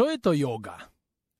[0.00, 0.80] Čo je to yoga?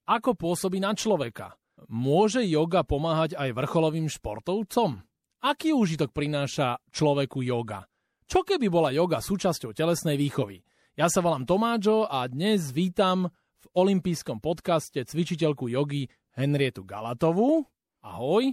[0.04, 1.56] Ako pôsobí na človeka?
[1.88, 5.00] Môže yoga pomáhať aj vrcholovým športovcom?
[5.40, 7.88] Aký úžitok prináša človeku yoga?
[8.28, 10.60] Čo keby bola yoga súčasťou telesnej výchovy?
[10.92, 17.64] Ja sa volám Tomáčo a dnes vítam v olympijskom podcaste cvičiteľku jogy Henrietu Galatovú.
[18.04, 18.44] Ahoj.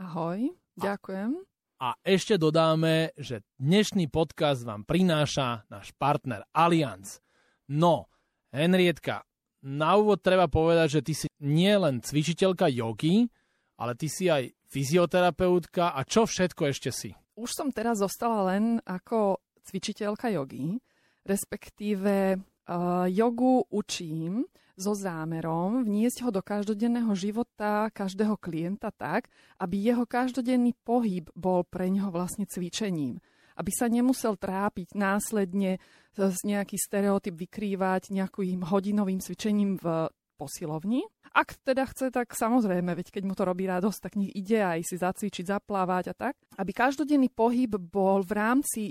[0.00, 0.48] Ahoj,
[0.80, 1.44] ďakujem.
[1.84, 7.20] A ešte dodáme, že dnešný podcast vám prináša náš partner Allianz.
[7.68, 8.08] No,
[8.48, 9.28] Henrietka,
[9.62, 13.30] na úvod treba povedať, že ty si nie len cvičiteľka jogy,
[13.78, 17.10] ale ty si aj fyzioterapeutka a čo všetko ešte si?
[17.38, 20.82] Už som teraz zostala len ako cvičiteľka jogy,
[21.22, 24.44] respektíve uh, jogu učím
[24.74, 31.62] so zámerom vniesť ho do každodenného života každého klienta tak, aby jeho každodenný pohyb bol
[31.62, 33.22] pre neho vlastne cvičením
[33.56, 41.06] aby sa nemusel trápiť následne z nejaký stereotyp vykrývať nejakým hodinovým cvičením v posilovni.
[41.32, 44.84] Ak teda chce, tak samozrejme, veď keď mu to robí radosť, tak nech ide aj
[44.84, 46.34] si zacvičiť, zaplávať a tak.
[46.60, 48.82] Aby každodenný pohyb bol v rámci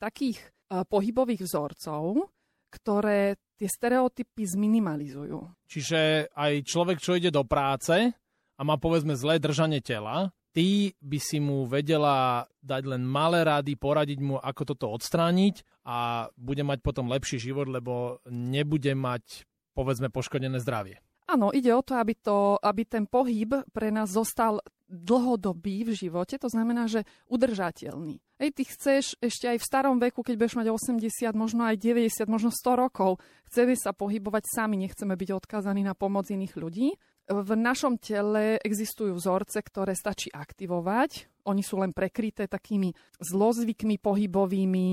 [0.00, 2.30] takých uh, pohybových vzorcov,
[2.72, 5.68] ktoré tie stereotypy zminimalizujú.
[5.68, 8.16] Čiže aj človek, čo ide do práce
[8.56, 13.78] a má povedzme zlé držanie tela, ty by si mu vedela dať len malé rady,
[13.78, 20.10] poradiť mu, ako toto odstrániť a bude mať potom lepší život, lebo nebude mať, povedzme,
[20.10, 20.98] poškodené zdravie.
[21.30, 24.58] Áno, ide o to aby, to, aby ten pohyb pre nás zostal
[24.90, 28.18] dlhodobý v živote, to znamená, že udržateľný.
[28.42, 32.26] Ej, ty chceš ešte aj v starom veku, keď budeš mať 80, možno aj 90,
[32.26, 36.98] možno 100 rokov, chceme sa pohybovať sami, nechceme byť odkázaní na pomoc iných ľudí
[37.30, 41.30] v našom tele existujú vzorce, ktoré stačí aktivovať.
[41.46, 42.90] Oni sú len prekryté takými
[43.22, 44.88] zlozvykmi pohybovými,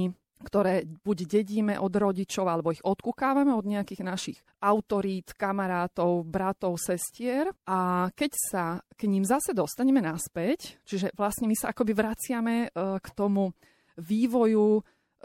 [0.45, 7.49] ktoré buď dedíme od rodičov, alebo ich odkúkávame od nejakých našich autorít, kamarátov, bratov, sestier.
[7.65, 12.67] A keď sa k ním zase dostaneme naspäť, čiže vlastne my sa akoby vraciame e,
[13.01, 13.49] k tomu
[13.97, 14.81] vývoju, e,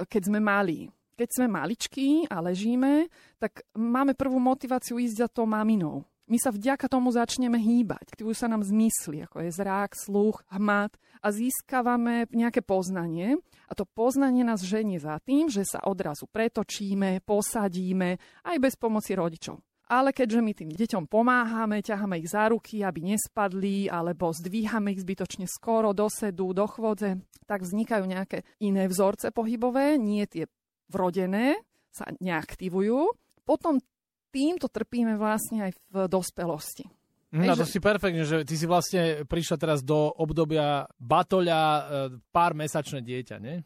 [0.08, 3.06] keď sme mali keď sme maličkí a ležíme,
[3.36, 8.14] tak máme prvú motiváciu ísť za to maminou my sa vďaka tomu začneme hýbať.
[8.14, 13.38] Aktivujú sa nám zmysly, ako je zrák, sluch, hmat a získavame nejaké poznanie.
[13.66, 19.18] A to poznanie nás ženie za tým, že sa odrazu pretočíme, posadíme, aj bez pomoci
[19.18, 19.58] rodičov.
[19.92, 25.04] Ale keďže my tým deťom pomáhame, ťaháme ich za ruky, aby nespadli, alebo zdvíhame ich
[25.04, 30.48] zbytočne skoro do sedu, do chvodze, tak vznikajú nejaké iné vzorce pohybové, nie tie
[30.88, 31.60] vrodené,
[31.92, 33.04] sa neaktivujú.
[33.44, 33.84] Potom
[34.32, 36.88] týmto trpíme vlastne aj v dospelosti.
[37.32, 37.76] No to že...
[37.76, 41.82] si perfektne, že ty si vlastne prišla teraz do obdobia batoľa e,
[42.28, 43.56] pár mesačné dieťa, nie?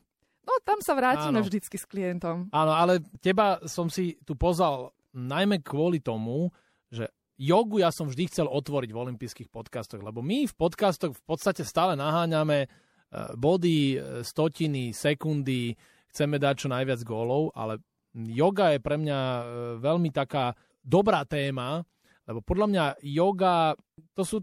[0.46, 1.46] No tam sa vrátime Áno.
[1.46, 2.46] vždycky s klientom.
[2.54, 6.54] Áno, ale teba som si tu pozval najmä kvôli tomu,
[6.86, 11.22] že jogu ja som vždy chcel otvoriť v olympijských podcastoch, lebo my v podcastoch v
[11.26, 12.68] podstate stále naháňame e,
[13.34, 15.74] body, e, stotiny, sekundy,
[16.14, 17.82] chceme dať čo najviac gólov, ale
[18.16, 19.42] Yoga je pre mňa e,
[19.84, 21.84] veľmi taká dobrá téma,
[22.26, 23.76] lebo podľa mňa yoga
[24.16, 24.36] to sú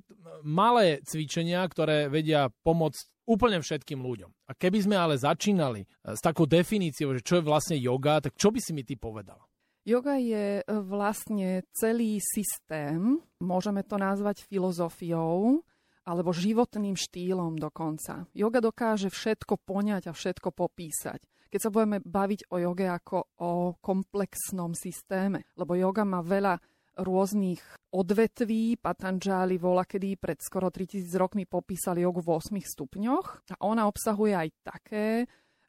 [0.46, 4.32] malé cvičenia, ktoré vedia pomôcť úplne všetkým ľuďom.
[4.48, 8.38] A keby sme ale začínali e, s takou definíciou, že čo je vlastne yoga, tak
[8.38, 9.42] čo by si mi ty povedal?
[9.84, 15.66] Yoga je e, vlastne celý systém, môžeme to nazvať filozofiou,
[16.04, 18.28] alebo životným štýlom dokonca.
[18.36, 23.78] Yoga dokáže všetko poňať a všetko popísať keď sa budeme baviť o joge ako o
[23.78, 25.46] komplexnom systéme.
[25.54, 26.58] Lebo yoga má veľa
[26.98, 27.62] rôznych
[27.94, 28.82] odvetví.
[28.82, 34.34] Patanjali vola, kedy pred skoro 3000 rokmi popísali jogu v 8 stupňoch a ona obsahuje
[34.34, 35.06] aj také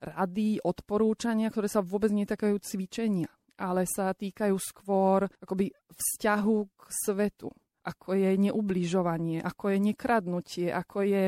[0.01, 3.29] rady, odporúčania, ktoré sa vôbec netakajú cvičenia,
[3.61, 7.49] ale sa týkajú skôr akoby vzťahu k svetu,
[7.85, 11.25] ako je neubližovanie, ako je nekradnutie, ako je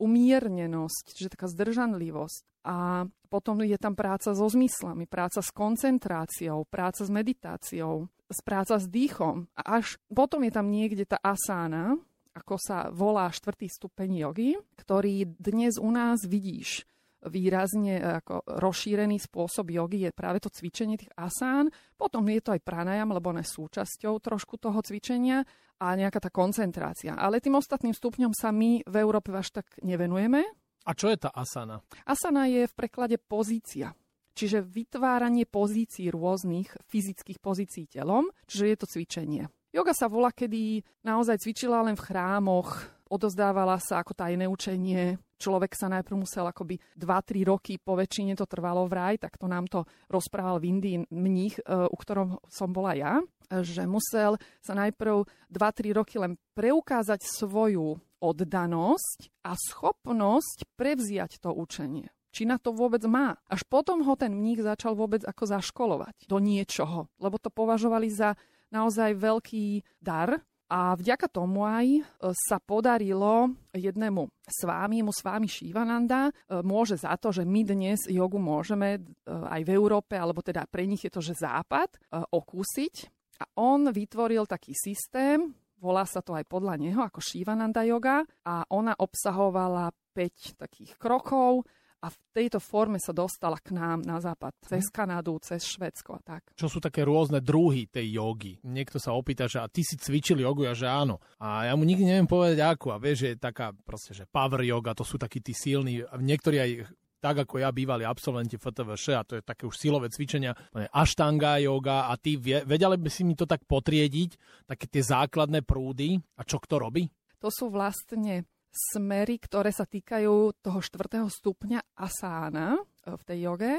[0.00, 2.55] umiernenosť, čiže taká zdržanlivosť.
[2.66, 8.10] A potom je tam práca so zmyslami, práca s koncentráciou, práca s meditáciou,
[8.42, 9.46] práca s dýchom.
[9.54, 11.94] A až potom je tam niekde tá asána,
[12.34, 16.84] ako sa volá štvrtý stupeň jogy, ktorý dnes u nás vidíš
[17.26, 21.68] výrazne ako rozšírený spôsob jogy je práve to cvičenie tých asán.
[21.98, 25.42] Potom je to aj pranajam, lebo on je súčasťou trošku toho cvičenia
[25.76, 27.18] a nejaká tá koncentrácia.
[27.18, 30.46] Ale tým ostatným stupňom sa my v Európe až tak nevenujeme.
[30.86, 31.82] A čo je tá asana?
[32.06, 33.90] Asana je v preklade pozícia.
[34.36, 39.44] Čiže vytváranie pozícií rôznych fyzických pozícií telom, čiže je to cvičenie.
[39.74, 45.72] Yoga sa volá, kedy naozaj cvičila len v chrámoch, odozdávala sa ako tajné učenie človek
[45.76, 49.84] sa najprv musel akoby 2-3 roky po väčšine to trvalo vraj, tak to nám to
[50.10, 55.96] rozprával v Indii mních, e, u ktorom som bola ja, že musel sa najprv 2-3
[55.96, 63.40] roky len preukázať svoju oddanosť a schopnosť prevziať to učenie či na to vôbec má.
[63.48, 68.36] Až potom ho ten mních začal vôbec ako zaškolovať do niečoho, lebo to považovali za
[68.68, 72.00] naozaj veľký dar a vďaka tomu aj e,
[72.34, 76.32] sa podarilo jednému s mu s vámi Šivananda, e,
[76.66, 80.82] môže za to, že my dnes jogu môžeme e, aj v Európe, alebo teda pre
[80.90, 82.94] nich je to, že západ, okúsiť.
[83.36, 88.64] A on vytvoril taký systém, volá sa to aj podľa neho ako Šivananda yoga a
[88.72, 91.68] ona obsahovala 5 takých krokov,
[92.06, 94.86] a v tejto forme sa dostala k nám na západ, cez.
[94.94, 96.54] Kanadu, cez Švedsko a tak.
[96.54, 98.62] Čo sú také rôzne druhy tej jogy?
[98.62, 101.18] Niekto sa opýta, že a ty si cvičil jogu, ja že áno.
[101.42, 102.94] A ja mu nikdy neviem povedať ako.
[102.94, 106.56] A vieš, že je taká proste, že power yoga, to sú takí tí silní, niektorí
[106.62, 106.70] aj
[107.16, 110.54] tak ako ja bývali absolventi FTVŠ a to je také už silové cvičenia,
[110.94, 116.22] aštanga yoga a ty vedeli by si mi to tak potriediť, také tie základné prúdy
[116.38, 117.10] a čo kto robí?
[117.42, 122.80] To sú vlastne smery, ktoré sa týkajú toho štvrtého stupňa asána e,
[123.16, 123.74] v tej joge.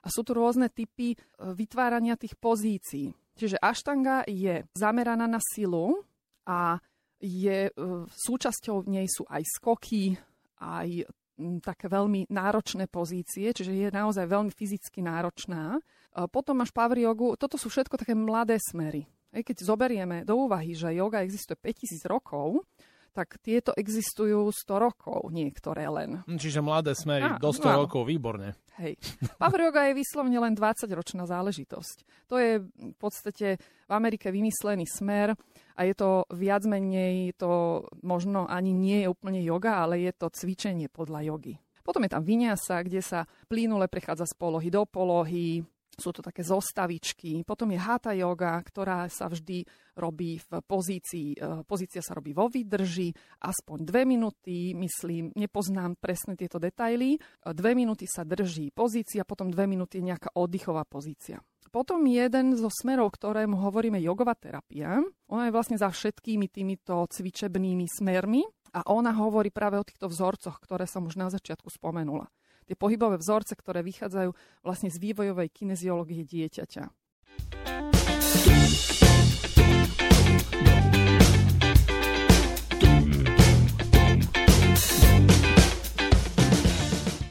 [0.00, 1.16] A sú tu rôzne typy e,
[1.54, 3.14] vytvárania tých pozícií.
[3.38, 6.02] Čiže aštanga je zameraná na silu
[6.44, 6.82] a
[7.22, 7.72] je, e,
[8.10, 10.18] súčasťou nej sú aj skoky,
[10.60, 11.06] aj
[11.64, 15.80] také veľmi náročné pozície, čiže je naozaj veľmi fyzicky náročná.
[16.28, 19.08] Potom máš power jogu, toto sú všetko také mladé smery.
[19.32, 22.60] Keď zoberieme do úvahy, že yoga existuje 5000 rokov,
[23.10, 26.22] tak tieto existujú 100 rokov, niektoré len.
[26.24, 27.76] Hm, čiže mladé smery, Á, do 100 no.
[27.86, 28.54] rokov, výborne.
[28.80, 28.96] Hej.
[29.42, 32.28] Power yoga je vyslovene len 20-ročná záležitosť.
[32.32, 35.36] To je v podstate v Amerike vymyslený smer
[35.76, 40.32] a je to viac menej, to možno ani nie je úplne yoga, ale je to
[40.32, 41.60] cvičenie podľa jogy.
[41.84, 45.64] Potom je tam vinyasa, kde sa plínule prechádza z polohy do polohy,
[46.00, 47.44] sú to také zostavičky.
[47.44, 49.62] Potom je hatha yoga, ktorá sa vždy
[49.94, 53.12] robí v pozícii, e, pozícia sa robí vo výdrži,
[53.44, 57.14] aspoň dve minúty, myslím, nepoznám presne tieto detaily.
[57.14, 57.18] E,
[57.52, 61.44] dve minúty sa drží pozícia, potom dve minúty je nejaká oddychová pozícia.
[61.70, 64.98] Potom jeden zo smerov, ktorému hovoríme jogová terapia,
[65.30, 68.42] ona je vlastne za všetkými týmito cvičebnými smermi
[68.74, 72.26] a ona hovorí práve o týchto vzorcoch, ktoré som už na začiatku spomenula
[72.70, 74.30] tie pohybové vzorce, ktoré vychádzajú
[74.62, 76.86] vlastne z vývojovej kineziológie dieťaťa.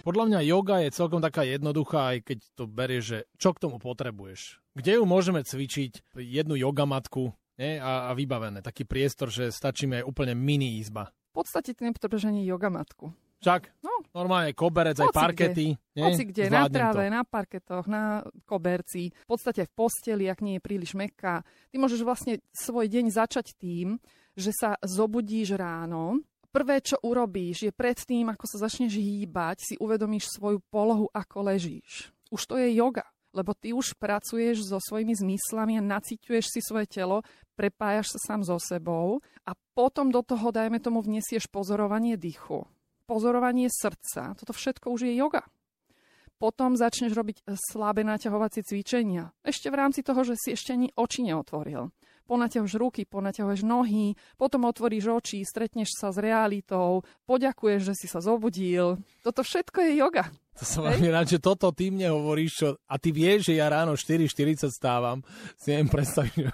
[0.04, 3.80] Podľa mňa yoga je celkom taká jednoduchá, aj keď to berie, že čo k tomu
[3.80, 4.60] potrebuješ.
[4.76, 6.20] Kde ju môžeme cvičiť?
[6.20, 7.78] Jednu jogamatku nie?
[7.78, 8.64] A, a vybavené.
[8.64, 11.12] Taký priestor, že stačí mi aj úplne mini izba.
[11.36, 13.12] V podstate ty nepotrebuješ ani jogamatku.
[13.40, 14.04] Však, no.
[14.12, 15.80] normálne koberec, aj parkety.
[15.80, 16.04] Kde.
[16.04, 17.16] Hoci kde, na tráve, to.
[17.16, 18.04] na parketoch, na
[18.44, 21.48] koberci, v podstate v posteli, ak nie je príliš mekká.
[21.72, 23.96] Ty môžeš vlastne svoj deň začať tým,
[24.36, 26.20] že sa zobudíš ráno,
[26.52, 32.12] prvé, čo urobíš, je predtým, ako sa začneš hýbať, si uvedomíš svoju polohu, ako ležíš.
[32.36, 36.92] Už to je yoga, lebo ty už pracuješ so svojimi zmyslami a naciťuješ si svoje
[36.92, 37.24] telo,
[37.56, 42.68] prepájaš sa sám so sebou a potom do toho, dajme tomu, vniesieš pozorovanie dýchu
[43.10, 44.38] pozorovanie srdca.
[44.38, 45.42] Toto všetko už je yoga.
[46.38, 49.34] Potom začneš robiť slabé naťahovacie cvičenia.
[49.42, 51.90] Ešte v rámci toho, že si ešte ani oči neotvoril.
[52.30, 58.22] Ponaťahuješ ruky, ponaťahuješ nohy, potom otvoríš oči, stretneš sa s realitou, poďakuješ, že si sa
[58.22, 59.02] zobudil.
[59.26, 60.30] Toto všetko je yoga.
[60.60, 63.72] To som veľmi rád, že toto ty mne hovoríš, čo, a ty vieš, že ja
[63.72, 65.24] ráno 4.40 stávam,
[65.56, 66.38] si neviem predstaviť.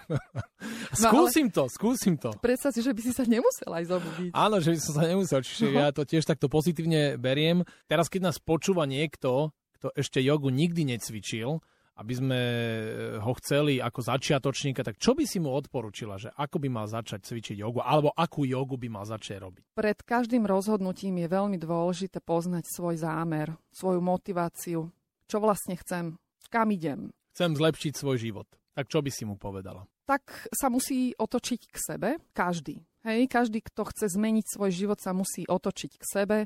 [0.96, 2.32] No, skúsim to, skúsim to.
[2.40, 4.32] Predstav si, že by si sa nemusel aj zobudiť.
[4.32, 5.78] Áno, že by som sa nemusel, čiže no.
[5.78, 7.68] ja to tiež takto pozitívne beriem.
[7.86, 11.60] Teraz, keď nás počúva niekto, kto ešte jogu nikdy necvičil,
[11.96, 12.84] aby sme eh,
[13.20, 17.24] ho chceli ako začiatočníka, tak čo by si mu odporučila, že ako by mal začať
[17.24, 19.64] cvičiť jogu, alebo akú jogu by mal začať robiť?
[19.76, 24.92] Pred každým rozhodnutím je veľmi dôležité poznať svoj zámer, svoju motiváciu,
[25.26, 26.20] čo vlastne chcem,
[26.52, 27.16] kam idem.
[27.36, 28.48] Chcem zlepšiť svoj život.
[28.76, 29.88] Tak čo by si mu povedala?
[30.04, 32.84] Tak sa musí otočiť k sebe každý.
[33.08, 36.38] Hej, každý, kto chce zmeniť svoj život, sa musí otočiť k sebe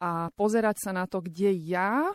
[0.00, 2.14] a pozerať sa na to, kde ja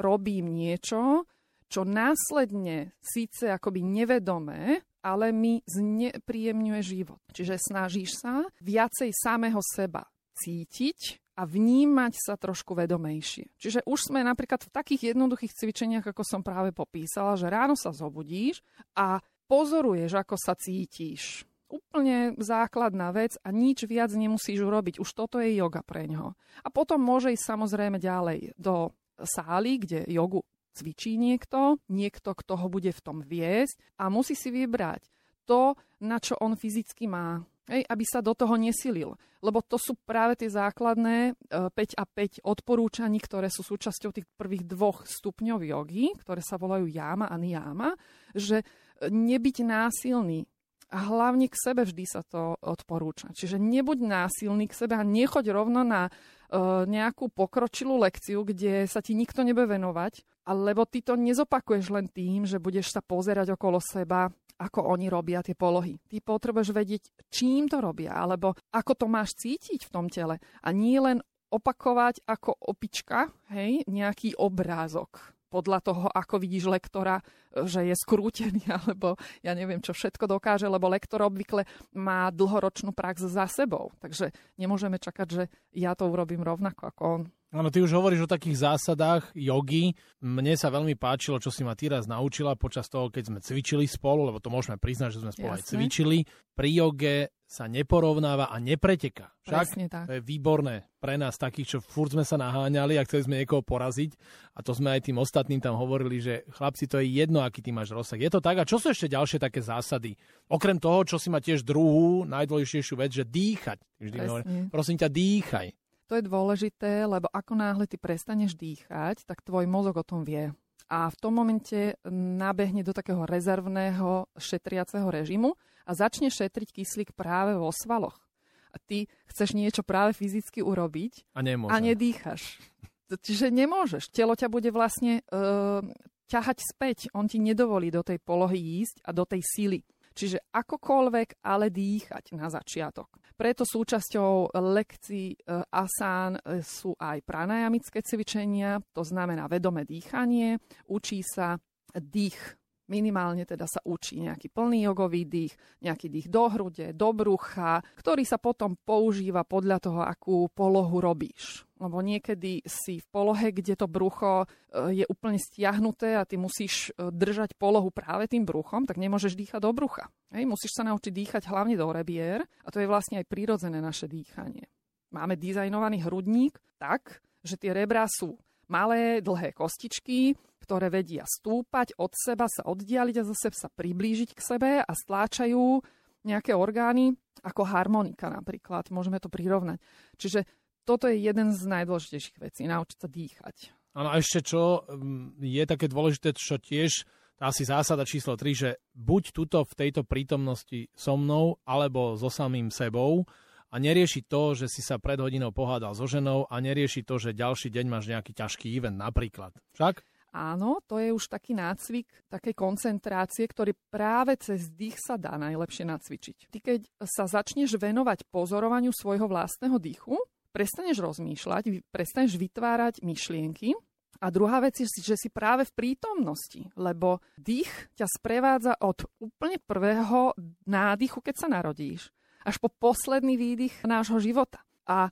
[0.00, 1.28] robím niečo,
[1.68, 7.20] čo následne síce akoby nevedomé, ale mi znepríjemňuje život.
[7.28, 13.58] Čiže snažíš sa viacej samého seba cítiť a vnímať sa trošku vedomejšie.
[13.58, 17.90] Čiže už sme napríklad v takých jednoduchých cvičeniach, ako som práve popísala, že ráno sa
[17.90, 18.62] zobudíš
[18.94, 19.18] a
[19.50, 21.42] pozoruješ, ako sa cítiš.
[21.66, 25.02] Úplne základná vec a nič viac nemusíš urobiť.
[25.02, 26.38] Už toto je yoga pre ňoho.
[26.62, 32.66] A potom môže ísť samozrejme ďalej do sály, kde jogu cvičí niekto, niekto, kto ho
[32.66, 35.06] bude v tom viesť a musí si vybrať
[35.46, 37.40] to, na čo on fyzicky má.
[37.64, 39.16] Hej, aby sa do toho nesilil.
[39.40, 44.28] Lebo to sú práve tie základné 5 e, a 5 odporúčaní, ktoré sú súčasťou tých
[44.36, 47.96] prvých dvoch stupňov jogy, ktoré sa volajú jáma a niyama,
[48.36, 48.68] že
[49.00, 50.44] nebyť násilný,
[50.94, 53.34] a hlavne k sebe vždy sa to odporúča.
[53.34, 59.02] Čiže nebuď násilný k sebe a nechoď rovno na uh, nejakú pokročilú lekciu, kde sa
[59.02, 63.82] ti nikto nebude venovať, lebo ty to nezopakuješ len tým, že budeš sa pozerať okolo
[63.82, 65.98] seba, ako oni robia tie polohy.
[66.06, 70.38] Ty potrebuješ vedieť, čím to robia, alebo ako to máš cítiť v tom tele.
[70.62, 71.18] A nie len
[71.50, 77.22] opakovať ako opička, hej, nejaký obrázok podľa toho, ako vidíš lektora,
[77.62, 79.14] že je skrútený, alebo
[79.46, 81.62] ja neviem, čo všetko dokáže, lebo lektor obvykle
[81.94, 83.94] má dlhoročnú prax za sebou.
[84.02, 87.22] Takže nemôžeme čakať, že ja to urobím rovnako ako on.
[87.54, 89.94] Áno, ty už hovoríš o takých zásadách jogy.
[90.18, 93.86] Mne sa veľmi páčilo, čo si ma ty raz naučila počas toho, keď sme cvičili
[93.86, 95.62] spolu, lebo to môžeme priznať, že sme spolu Jasne.
[95.62, 96.18] aj cvičili.
[96.50, 99.30] Pri joge sa neporovnáva a nepreteká.
[99.46, 100.06] Však tak.
[100.10, 103.62] to je výborné pre nás takých, čo furt sme sa naháňali a chceli sme niekoho
[103.62, 104.18] poraziť.
[104.58, 107.70] A to sme aj tým ostatným tam hovorili, že chlapci, to je jedno, aký ty
[107.70, 108.16] máš rozsah.
[108.18, 108.58] Je to tak?
[108.60, 110.16] A čo sú ešte ďalšie také zásady?
[110.48, 113.78] Okrem toho, čo si ma tiež druhú, najdôležitejšiu vec, že dýchať.
[114.00, 115.68] Vždy hovorím, prosím ťa, dýchaj.
[116.12, 120.52] To je dôležité, lebo ako náhle ty prestaneš dýchať, tak tvoj mozog o tom vie.
[120.92, 125.56] A v tom momente nabehne do takého rezervného šetriaceho režimu
[125.88, 128.20] a začne šetriť kyslík práve vo svaloch.
[128.68, 132.60] A ty chceš niečo práve fyzicky urobiť a, a nedýchaš.
[133.08, 134.10] Čiže nemôžeš.
[134.10, 135.84] Telo ťa bude vlastne uh,
[136.28, 136.98] ťahať späť.
[137.14, 139.80] On ti nedovolí do tej polohy ísť a do tej síly.
[140.14, 143.18] Čiže akokoľvek, ale dýchať na začiatok.
[143.34, 145.38] Preto súčasťou lekcií e,
[145.74, 151.58] asán e, sú aj pranajamické cvičenia, to znamená vedomé dýchanie, učí sa
[151.90, 152.38] dých
[152.84, 158.28] Minimálne teda sa učí nejaký plný jogový dých, nejaký dých do hrude, do brucha, ktorý
[158.28, 161.64] sa potom používa podľa toho, akú polohu robíš.
[161.80, 166.92] Lebo niekedy si v polohe, kde to brucho e, je úplne stiahnuté a ty musíš
[166.92, 170.12] e, držať polohu práve tým bruchom, tak nemôžeš dýchať do brucha.
[170.36, 174.12] Hej, musíš sa naučiť dýchať hlavne do rebier a to je vlastne aj prirodzené naše
[174.12, 174.68] dýchanie.
[175.08, 178.36] Máme dizajnovaný hrudník tak, že tie rebrá sú
[178.68, 184.40] malé, dlhé kostičky, ktoré vedia stúpať od seba, sa oddialiť a zase sa priblížiť k
[184.40, 185.84] sebe a stláčajú
[186.24, 187.12] nejaké orgány,
[187.44, 188.88] ako harmonika napríklad.
[188.88, 189.76] Môžeme to prirovnať.
[190.16, 190.48] Čiže
[190.88, 193.56] toto je jeden z najdôležitejších vecí, naučiť sa dýchať.
[193.94, 197.04] Áno, a ešte čo mm, je také dôležité, čo tiež
[197.36, 202.30] tá asi zásada číslo 3, že buď tuto v tejto prítomnosti so mnou, alebo so
[202.30, 203.26] samým sebou,
[203.74, 207.34] a nerieši to, že si sa pred hodinou pohádal so ženou a nerieši to, že
[207.34, 209.50] ďalší deň máš nejaký ťažký event napríklad.
[209.74, 210.06] Však?
[210.34, 215.86] Áno, to je už taký nácvik takej koncentrácie, ktorý práve cez dých sa dá najlepšie
[215.86, 216.50] nacvičiť.
[216.50, 220.18] Ty keď sa začneš venovať pozorovaniu svojho vlastného dýchu,
[220.50, 223.78] prestaneš rozmýšľať, prestaneš vytvárať myšlienky
[224.18, 229.62] a druhá vec je, že si práve v prítomnosti, lebo dých ťa sprevádza od úplne
[229.62, 230.34] prvého
[230.66, 232.10] nádychu, keď sa narodíš
[232.44, 234.60] až po posledný výdych nášho života.
[234.84, 235.08] A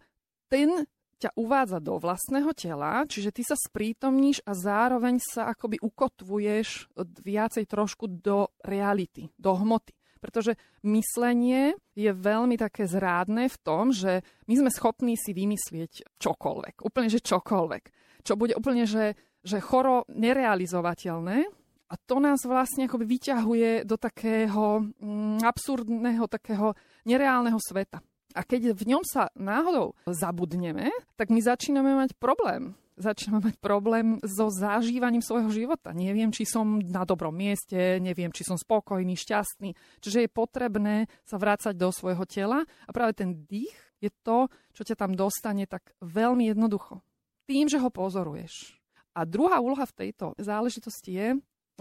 [0.53, 0.85] ten
[1.23, 6.91] ťa uvádza do vlastného tela, čiže ty sa sprítomníš a zároveň sa akoby ukotvuješ
[7.23, 9.95] viacej trošku do reality, do hmoty.
[10.23, 10.55] Pretože
[10.87, 16.87] myslenie je veľmi také zrádne v tom, že my sme schopní si vymyslieť čokoľvek.
[16.87, 17.85] Úplne, že čokoľvek.
[18.23, 21.63] Čo bude úplne, že, že choro nerealizovateľné,
[21.93, 26.73] a to nás vlastne akoby vyťahuje do takého mm, absurdného, takého
[27.05, 28.01] nereálneho sveta.
[28.33, 32.75] A keď v ňom sa náhodou zabudneme, tak my začíname mať problém.
[32.93, 35.97] Začíname mať problém so zažívaním svojho života.
[35.97, 39.73] Neviem, či som na dobrom mieste, neviem, či som spokojný, šťastný.
[40.05, 43.73] Čiže je potrebné sa vrácať do svojho tela a práve ten dých
[44.03, 47.01] je to, čo ťa tam dostane tak veľmi jednoducho.
[47.49, 48.77] Tým, že ho pozoruješ.
[49.17, 51.29] A druhá úloha v tejto záležitosti je,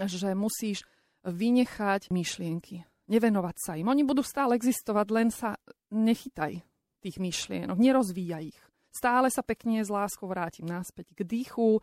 [0.08, 0.84] že musíš
[1.22, 3.92] vynechať myšlienky, nevenovať sa im.
[3.92, 5.60] Oni budú stále existovať, len sa
[5.92, 6.64] nechytaj
[7.04, 8.60] tých myšlienok, nerozvíjaj ich.
[8.92, 11.80] Stále sa pekne s láskou vrátim naspäť k dýchu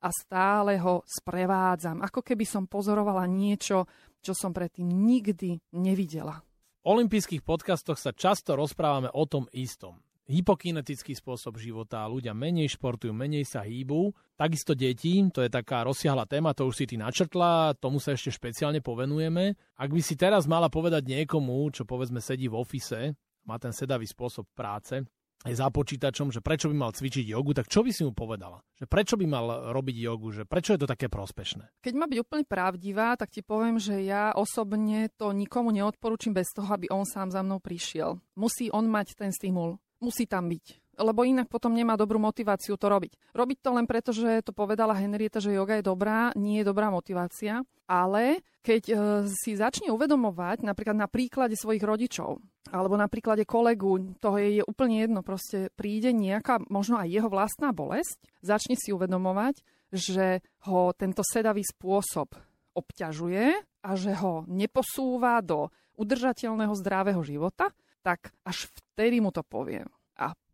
[0.00, 3.84] a stále ho sprevádzam, ako keby som pozorovala niečo,
[4.24, 6.40] čo som predtým nikdy nevidela.
[6.80, 10.00] V olympijských podcastoch sa často rozprávame o tom istom.
[10.30, 14.14] Hypokinetický spôsob života, ľudia menej športujú, menej sa hýbu.
[14.38, 18.30] Takisto deti, to je taká rozsiahla téma, to už si ty načrtla, tomu sa ešte
[18.30, 19.58] špeciálne povenujeme.
[19.74, 24.06] Ak by si teraz mala povedať niekomu, čo povedzme sedí v ofise, má ten sedavý
[24.06, 25.02] spôsob práce,
[25.40, 28.60] je za počítačom, že prečo by mal cvičiť jogu, tak čo by si mu povedala?
[28.76, 30.36] Že prečo by mal robiť jogu?
[30.36, 31.80] Že prečo je to také prospešné?
[31.80, 36.52] Keď má byť úplne pravdivá, tak ti poviem, že ja osobne to nikomu neodporúčam bez
[36.52, 38.20] toho, aby on sám za mnou prišiel.
[38.36, 39.80] Musí on mať ten stimul.
[40.00, 43.32] Musí tam byť lebo inak potom nemá dobrú motiváciu to robiť.
[43.32, 46.92] Robiť to len preto, že to povedala Henrieta, že yoga je dobrá, nie je dobrá
[46.92, 48.94] motivácia, ale keď e,
[49.26, 52.38] si začne uvedomovať napríklad na príklade svojich rodičov,
[52.68, 57.32] alebo na príklade kolegu, to je, je úplne jedno, proste príde nejaká, možno aj jeho
[57.32, 62.36] vlastná bolesť, začne si uvedomovať, že ho tento sedavý spôsob
[62.76, 63.44] obťažuje
[63.82, 69.88] a že ho neposúva do udržateľného zdravého života, tak až vtedy mu to poviem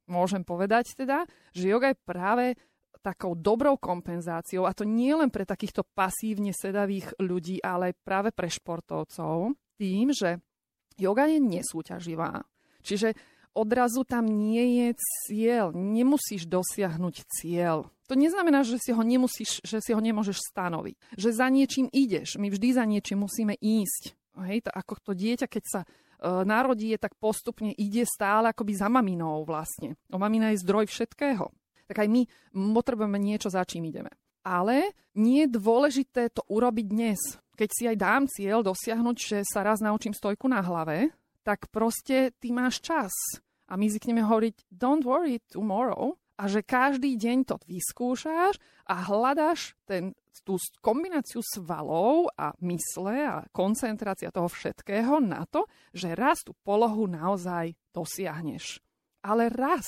[0.06, 2.44] môžem povedať teda, že yoga je práve
[3.02, 8.50] takou dobrou kompenzáciou, a to nie len pre takýchto pasívne sedavých ľudí, ale práve pre
[8.50, 10.42] športovcov, tým, že
[10.98, 12.42] yoga je nesúťaživá.
[12.82, 13.14] Čiže
[13.54, 14.88] odrazu tam nie je
[15.26, 17.86] cieľ, nemusíš dosiahnuť cieľ.
[18.10, 20.94] To neznamená, že si ho nemusíš, že si ho nemôžeš stanoviť.
[21.18, 22.38] Že za niečím ideš.
[22.38, 24.14] My vždy za niečím musíme ísť.
[24.46, 25.80] Hej, to ako to dieťa, keď sa
[26.26, 29.94] E, narodí, tak postupne ide stále akoby za maminou vlastne.
[30.10, 31.54] O mamina je zdroj všetkého.
[31.86, 32.22] Tak aj my
[32.74, 34.10] potrebujeme niečo, za čím ideme.
[34.42, 37.20] Ale nie je dôležité to urobiť dnes.
[37.54, 41.14] Keď si aj dám cieľ dosiahnuť, že sa raz naučím stojku na hlave,
[41.46, 43.14] tak proste ty máš čas.
[43.70, 49.78] A my zvykneme hovoriť don't worry tomorrow a že každý deň to vyskúšaš a hľadáš
[49.86, 55.64] ten tú kombináciu svalov a mysle a koncentrácia toho všetkého na to,
[55.94, 58.82] že raz tú polohu naozaj dosiahneš.
[59.24, 59.86] Ale raz.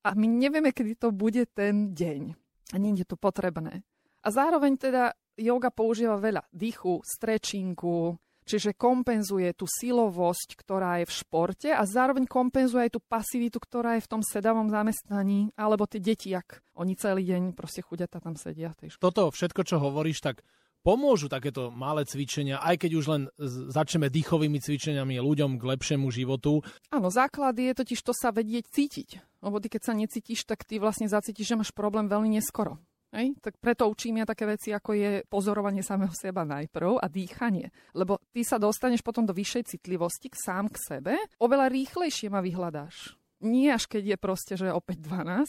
[0.00, 2.32] A my nevieme, kedy to bude ten deň.
[2.72, 3.84] A nie je to potrebné.
[4.24, 8.16] A zároveň teda yoga používa veľa dýchu, stretchingu,
[8.50, 13.94] Čiže kompenzuje tú silovosť, ktorá je v športe a zároveň kompenzuje aj tú pasivitu, ktorá
[13.94, 18.34] je v tom sedavom zamestnaní, alebo tie deti, ak oni celý deň proste chudia tam
[18.34, 18.74] sedia.
[18.74, 20.42] Tej Toto všetko, čo hovoríš, tak
[20.82, 23.22] pomôžu takéto malé cvičenia, aj keď už len
[23.70, 26.66] začneme dýchovými cvičeniami ľuďom k lepšiemu životu.
[26.90, 29.22] Áno, základ je totiž to sa vedieť cítiť.
[29.46, 32.82] Lebo ty keď sa necítiš, tak ty vlastne zacítiš, že máš problém veľmi neskoro.
[33.10, 33.34] Hej?
[33.42, 37.74] Tak preto učím ja také veci, ako je pozorovanie samého seba najprv a dýchanie.
[37.94, 42.38] Lebo ty sa dostaneš potom do vyššej citlivosti k sám k sebe, oveľa rýchlejšie ma
[42.38, 43.18] vyhľadáš.
[43.42, 45.48] Nie až keď je proste, že opäť 12,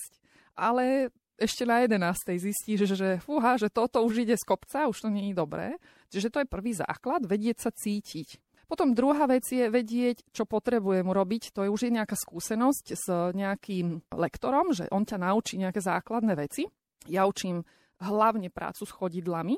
[0.58, 2.38] ale ešte na 11.
[2.38, 5.68] zistíš, že, fúha, že toto už ide z kopca, už to nie je dobré.
[6.14, 8.38] Čiže to je prvý základ, vedieť sa cítiť.
[8.70, 11.52] Potom druhá vec je vedieť, čo potrebujem urobiť.
[11.52, 16.40] To je už je nejaká skúsenosť s nejakým lektorom, že on ťa naučí nejaké základné
[16.40, 16.72] veci.
[17.10, 17.66] Ja učím
[18.02, 19.58] hlavne prácu s chodidlami,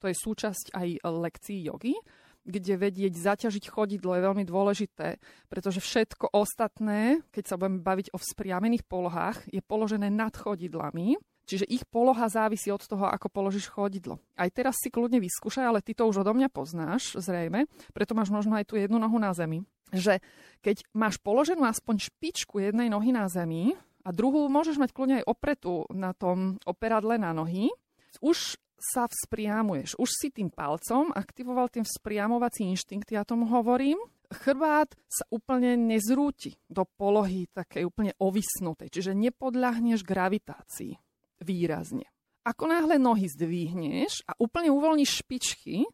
[0.00, 1.94] to je súčasť aj lekcií jogy,
[2.40, 5.20] kde vedieť zaťažiť chodidlo je veľmi dôležité,
[5.52, 11.68] pretože všetko ostatné, keď sa budeme baviť o vzpriamených polohách, je položené nad chodidlami, čiže
[11.68, 14.16] ich poloha závisí od toho, ako položíš chodidlo.
[14.40, 18.32] Aj teraz si kľudne vyskúšaj, ale ty to už odo mňa poznáš, zrejme, preto máš
[18.32, 19.60] možno aj tú jednu nohu na zemi,
[19.92, 20.24] že
[20.64, 25.28] keď máš položenú aspoň špičku jednej nohy na zemi, a druhú môžeš mať kľudne aj
[25.28, 27.68] opretu na tom operadle na nohy.
[28.24, 30.00] Už sa vzpriamuješ.
[30.00, 34.00] Už si tým palcom aktivoval ten vzpriamovací inštinkt, ja tomu hovorím.
[34.30, 40.96] Chrbát sa úplne nezrúti do polohy takej úplne ovisnutej, čiže nepodľahneš gravitácii
[41.42, 42.06] výrazne.
[42.46, 45.84] Ako náhle nohy zdvihneš a úplne uvoľníš špičky,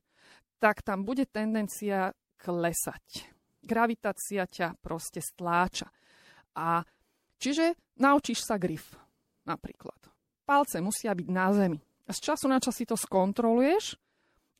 [0.62, 3.34] tak tam bude tendencia klesať.
[3.66, 5.90] Gravitácia ťa proste stláča.
[6.54, 6.86] A
[7.36, 8.96] Čiže naučíš sa grif
[9.44, 9.98] napríklad.
[10.46, 11.80] Palce musia byť na zemi.
[12.06, 13.98] A z času na čas si to skontroluješ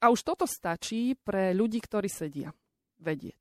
[0.03, 2.51] a už toto stačí pre ľudí, ktorí sedia.
[2.99, 3.39] Vedieť.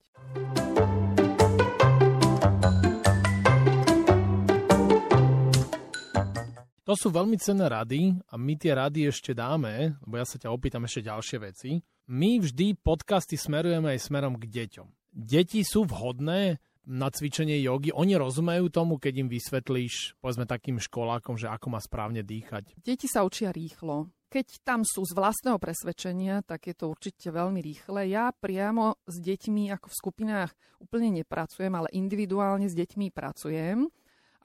[6.86, 10.54] To sú veľmi cenné rady a my tie rady ešte dáme, lebo ja sa ťa
[10.54, 11.82] opýtam ešte ďalšie veci.
[12.14, 14.88] My vždy podcasty smerujeme aj smerom k deťom.
[15.10, 21.36] Deti sú vhodné na cvičenie jogy, oni rozumejú tomu, keď im vysvetlíš, povedzme takým školákom,
[21.36, 22.78] že ako má správne dýchať?
[22.78, 24.10] Deti sa učia rýchlo.
[24.30, 28.10] Keď tam sú z vlastného presvedčenia, tak je to určite veľmi rýchle.
[28.10, 33.88] Ja priamo s deťmi ako v skupinách úplne nepracujem, ale individuálne s deťmi pracujem.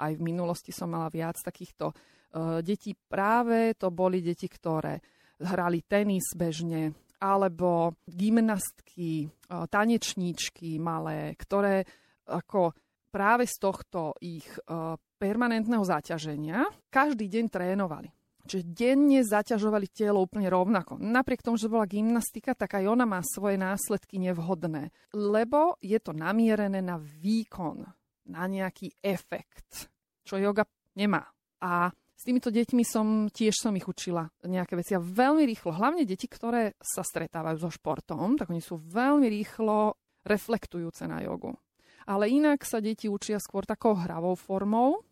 [0.01, 2.95] Aj v minulosti som mala viac takýchto uh, detí.
[2.95, 5.03] Práve to boli deti, ktoré
[5.43, 11.85] hrali tenis bežne, alebo gymnastky, uh, tanečníčky malé, ktoré
[12.29, 12.77] ako
[13.11, 18.11] práve z tohto ich uh, permanentného zaťaženia každý deň trénovali.
[18.51, 20.97] Čiže denne zaťažovali telo úplne rovnako.
[20.97, 24.91] Napriek tomu, že bola gymnastika, tak aj ona má svoje následky nevhodné.
[25.13, 27.85] Lebo je to namierené na výkon,
[28.27, 29.93] na nejaký efekt,
[30.25, 30.65] čo yoga
[30.97, 31.29] nemá.
[31.61, 36.09] A s týmito deťmi som tiež som ich učila nejaké veci a veľmi rýchlo, hlavne
[36.09, 41.57] deti, ktoré sa stretávajú so športom, tak oni sú veľmi rýchlo reflektujúce na jogu.
[42.09, 45.05] Ale inak sa deti učia skôr takou hravou formou,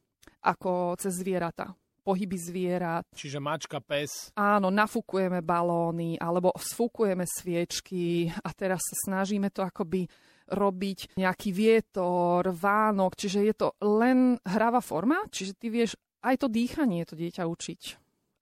[0.45, 1.75] ako cez zvieratá
[2.09, 3.05] pohyby zvierat.
[3.13, 4.33] Čiže mačka, pes.
[4.33, 10.09] Áno, nafúkujeme balóny alebo sfúkujeme sviečky a teraz sa snažíme to akoby
[10.49, 16.49] robiť nejaký vietor, vánok, čiže je to len hravá forma, čiže ty vieš aj to
[16.49, 17.81] dýchanie to dieťa učiť.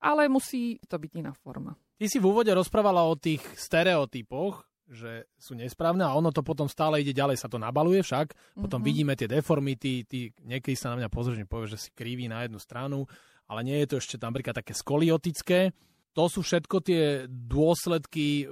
[0.07, 1.75] Ale musí to byť iná forma.
[1.97, 6.71] Ty si v úvode rozprávala o tých stereotypoch, že sú nesprávne a ono to potom
[6.71, 8.87] stále ide ďalej, sa to nabaluje však, potom mm-hmm.
[8.87, 12.59] vidíme tie deformity, ty niekedy sa na mňa pozrieš, povieš, že si krivý na jednu
[12.59, 13.03] stranu,
[13.47, 15.71] ale nie je to ešte napríklad také skoliotické.
[16.15, 18.45] To sú všetko tie dôsledky e,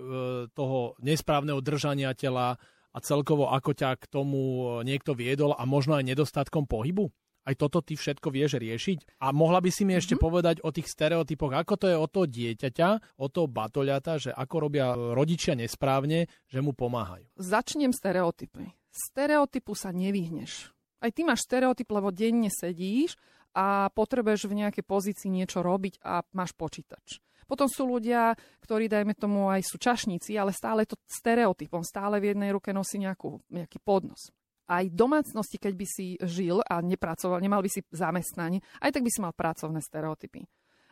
[0.54, 2.56] toho nesprávneho držania tela
[2.96, 7.12] a celkovo ako ťa k tomu niekto viedol a možno aj nedostatkom pohybu?
[7.46, 9.22] Aj toto ty všetko vieš riešiť?
[9.22, 10.26] A mohla by si mi ešte mm-hmm.
[10.26, 14.56] povedať o tých stereotypoch, ako to je o to dieťaťa, o to batoľata, že ako
[14.66, 17.30] robia rodičia nesprávne, že mu pomáhajú?
[17.38, 18.74] Začnem stereotypy.
[18.90, 20.74] Stereotypu sa nevyhneš.
[21.06, 23.14] Aj ty máš stereotyp, lebo denne sedíš
[23.54, 27.22] a potrebuješ v nejakej pozícii niečo robiť a máš počítač.
[27.46, 28.34] Potom sú ľudia,
[28.66, 32.98] ktorí, dajme tomu, aj sú čašníci, ale stále to stereotypom, stále v jednej ruke nosí
[32.98, 34.34] nejakú, nejaký podnos.
[34.66, 39.12] Aj domácnosti, keď by si žil a nepracoval, nemal by si zamestnanie, aj tak by
[39.14, 40.42] si mal pracovné stereotypy.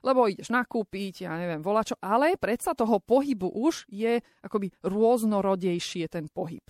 [0.03, 6.27] Lebo ideš nakúpiť, ja neviem, volačo, ale predsa toho pohybu už je akoby rôznorodejšie ten
[6.27, 6.63] pohyb.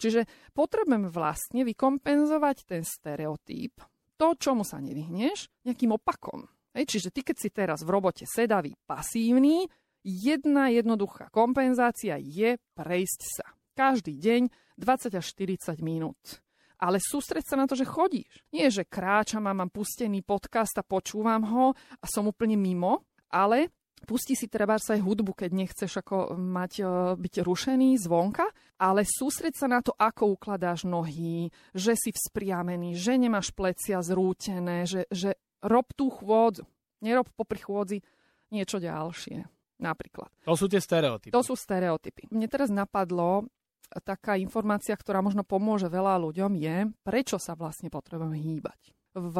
[0.00, 3.78] Čiže potrebujeme vlastne vykompenzovať ten stereotyp
[4.20, 6.44] to, čomu sa nevyhneš, nejakým opakom.
[6.76, 9.64] Hej, čiže ty, keď si teraz v robote sedavý, pasívny,
[10.04, 13.46] jedna jednoduchá kompenzácia je prejsť sa.
[13.72, 16.44] Každý deň 20 až 40 minút.
[16.80, 18.40] Ale sústreď sa na to, že chodíš.
[18.56, 23.68] Nie, že kráčam a mám pustený podcast a počúvam ho a som úplne mimo, ale
[24.00, 26.84] Pusti si treba aj hudbu, keď nechceš ako mať, e,
[27.20, 28.48] byť rušený zvonka,
[28.80, 34.88] ale sústreď sa na to, ako ukladáš nohy, že si vzpriamený, že nemáš plecia zrútené,
[34.88, 36.64] že, že rob tú chôdzu.
[37.04, 38.00] Nerob popri chôdzi
[38.48, 39.44] niečo ďalšie.
[39.80, 40.28] Napríklad.
[40.44, 41.32] To sú tie stereotypy.
[41.32, 42.28] To sú stereotypy.
[42.28, 43.48] Mne teraz napadlo,
[43.98, 48.94] taká informácia, ktorá možno pomôže veľa ľuďom, je, prečo sa vlastne potrebujeme hýbať.
[49.10, 49.36] V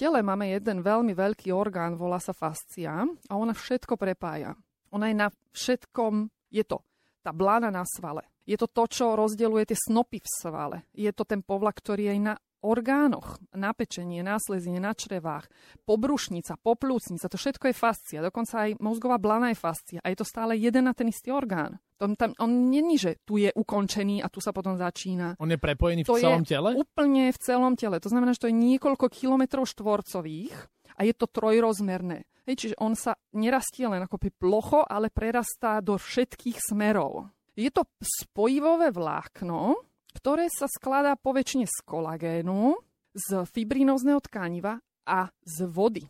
[0.00, 4.56] tele máme jeden veľmi veľký orgán, volá sa fascia a ona všetko prepája.
[4.88, 6.80] Ona je na všetkom, je to
[7.22, 8.26] tá blána na svale.
[8.42, 10.78] Je to to, čo rozdeluje tie snopy v svale.
[10.90, 15.50] Je to ten povlak, ktorý je na orgánoch, na pečenie, na slezine, na črevách,
[15.84, 18.18] pobrušnica, poplúcnica, to všetko je fascia.
[18.22, 19.98] Dokonca aj mozgová blana je fascia.
[20.00, 21.82] A je to stále jeden a ten istý orgán.
[22.02, 25.38] On, tam, on není, že tu je ukončený a tu sa potom začína.
[25.38, 26.74] On je prepojený to v celom tele?
[26.74, 28.02] úplne v celom tele.
[28.02, 30.54] To znamená, že to je niekoľko kilometrov štvorcových
[30.98, 32.26] a je to trojrozmerné.
[32.42, 37.30] Hej, čiže on sa nerastie len ako plocho, ale prerastá do všetkých smerov.
[37.54, 39.78] Je to spojivové vlákno,
[40.16, 42.76] ktoré sa skladá poväčšine z kolagénu,
[43.12, 46.04] z fibrinózneho tkaniva a z vody.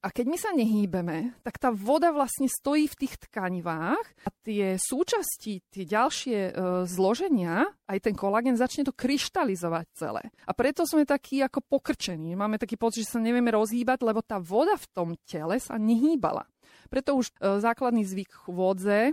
[0.00, 4.80] A keď my sa nehýbeme, tak tá voda vlastne stojí v tých tkanivách a tie
[4.80, 6.52] súčasti, tie ďalšie e,
[6.88, 10.32] zloženia, aj ten kolagén začne to kryštalizovať celé.
[10.48, 12.32] A preto sme takí ako pokrčení.
[12.32, 16.48] Máme taký pocit, že sa nevieme rozhýbať, lebo tá voda v tom tele sa nehýbala.
[16.88, 19.12] Preto už e, základný zvyk chôdze,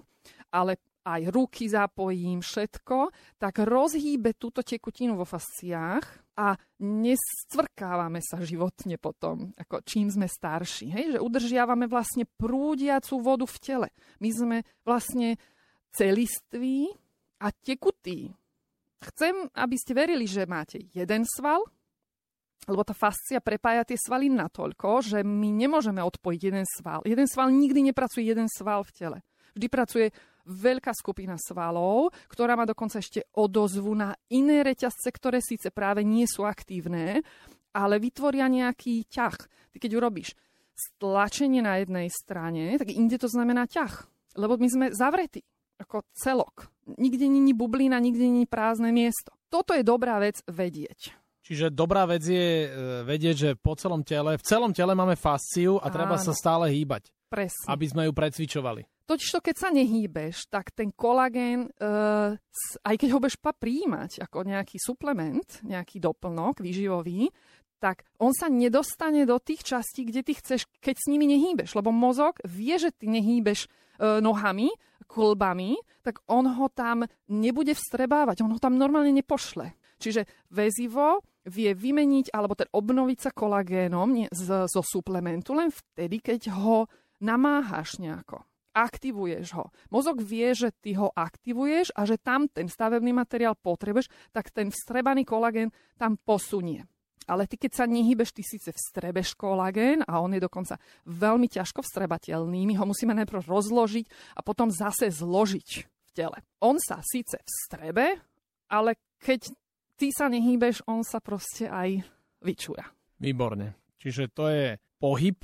[0.56, 9.00] ale aj ruky zapojím, všetko, tak rozhýbe túto tekutinu vo fasciách a nescvrkávame sa životne
[9.00, 10.92] potom, ako čím sme starší.
[10.92, 11.06] Hej?
[11.16, 13.88] Že udržiavame vlastne prúdiacú vodu v tele.
[14.20, 15.40] My sme vlastne
[15.96, 16.92] celiství
[17.42, 18.30] a tekutí.
[19.02, 21.64] Chcem, aby ste verili, že máte jeden sval,
[22.68, 27.00] lebo tá fascia prepája tie svaly natoľko, že my nemôžeme odpojiť jeden sval.
[27.08, 29.18] Jeden sval nikdy nepracuje jeden sval v tele.
[29.56, 30.06] Vždy pracuje
[30.48, 36.24] veľká skupina svalov, ktorá má dokonca ešte odozvu na iné reťazce, ktoré síce práve nie
[36.24, 37.22] sú aktívne,
[37.76, 39.38] ale vytvoria nejaký ťah.
[39.70, 40.34] Ty keď urobíš
[40.74, 44.08] stlačenie na jednej strane, tak inde to znamená ťah.
[44.38, 45.44] Lebo my sme zavretí
[45.78, 46.70] ako celok.
[46.98, 49.34] Nikde není bublina, nikde není prázdne miesto.
[49.50, 51.14] Toto je dobrá vec vedieť.
[51.48, 52.70] Čiže dobrá vec je e,
[53.08, 56.26] vedieť, že po celom tele, v celom tele máme fasciu a treba Áno.
[56.28, 57.08] sa stále hýbať.
[57.32, 57.68] Presne.
[57.72, 58.84] Aby sme ju precvičovali.
[59.08, 62.36] Totiž to, keď sa nehýbeš, tak ten kolagén, uh,
[62.84, 67.32] aj keď ho budeš pa príjmať ako nejaký suplement, nejaký doplnok výživový,
[67.80, 71.78] tak on sa nedostane do tých častí, kde ty chceš, keď s nimi nehýbeš.
[71.78, 73.68] Lebo mozog vie, že ty nehýbeš e,
[74.20, 74.74] nohami,
[75.06, 79.78] kolbami, tak on ho tam nebude vstrebávať, on ho tam normálne nepošle.
[80.02, 86.20] Čiže väzivo vie vymeniť alebo ten obnoviť sa kolagénom nie, z, zo suplementu len vtedy,
[86.20, 86.92] keď ho
[87.24, 88.44] namáhaš nejako
[88.78, 89.74] aktivuješ ho.
[89.90, 94.70] Mozog vie, že ty ho aktivuješ a že tam ten stavebný materiál potrebuješ, tak ten
[94.70, 96.86] vstrebaný kolagén tam posunie.
[97.28, 101.84] Ale ty, keď sa nehybeš, ty síce vstrebeš kolagén a on je dokonca veľmi ťažko
[101.84, 102.64] vstrebateľný.
[102.64, 104.06] My ho musíme najprv rozložiť
[104.40, 106.38] a potom zase zložiť v tele.
[106.64, 108.16] On sa síce vstrebe,
[108.72, 109.52] ale keď
[110.00, 112.08] ty sa nehýbeš, on sa proste aj
[112.40, 112.88] vyčúra.
[113.20, 113.76] Výborne.
[114.00, 115.36] Čiže to je pohyb,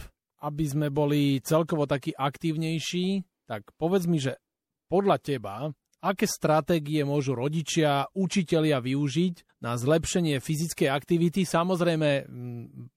[0.44, 3.24] aby sme boli celkovo takí aktívnejší.
[3.48, 4.36] Tak povedz mi, že
[4.92, 5.72] podľa teba
[6.04, 11.48] aké stratégie môžu rodičia, učitelia využiť na zlepšenie fyzickej aktivity.
[11.48, 12.28] Samozrejme,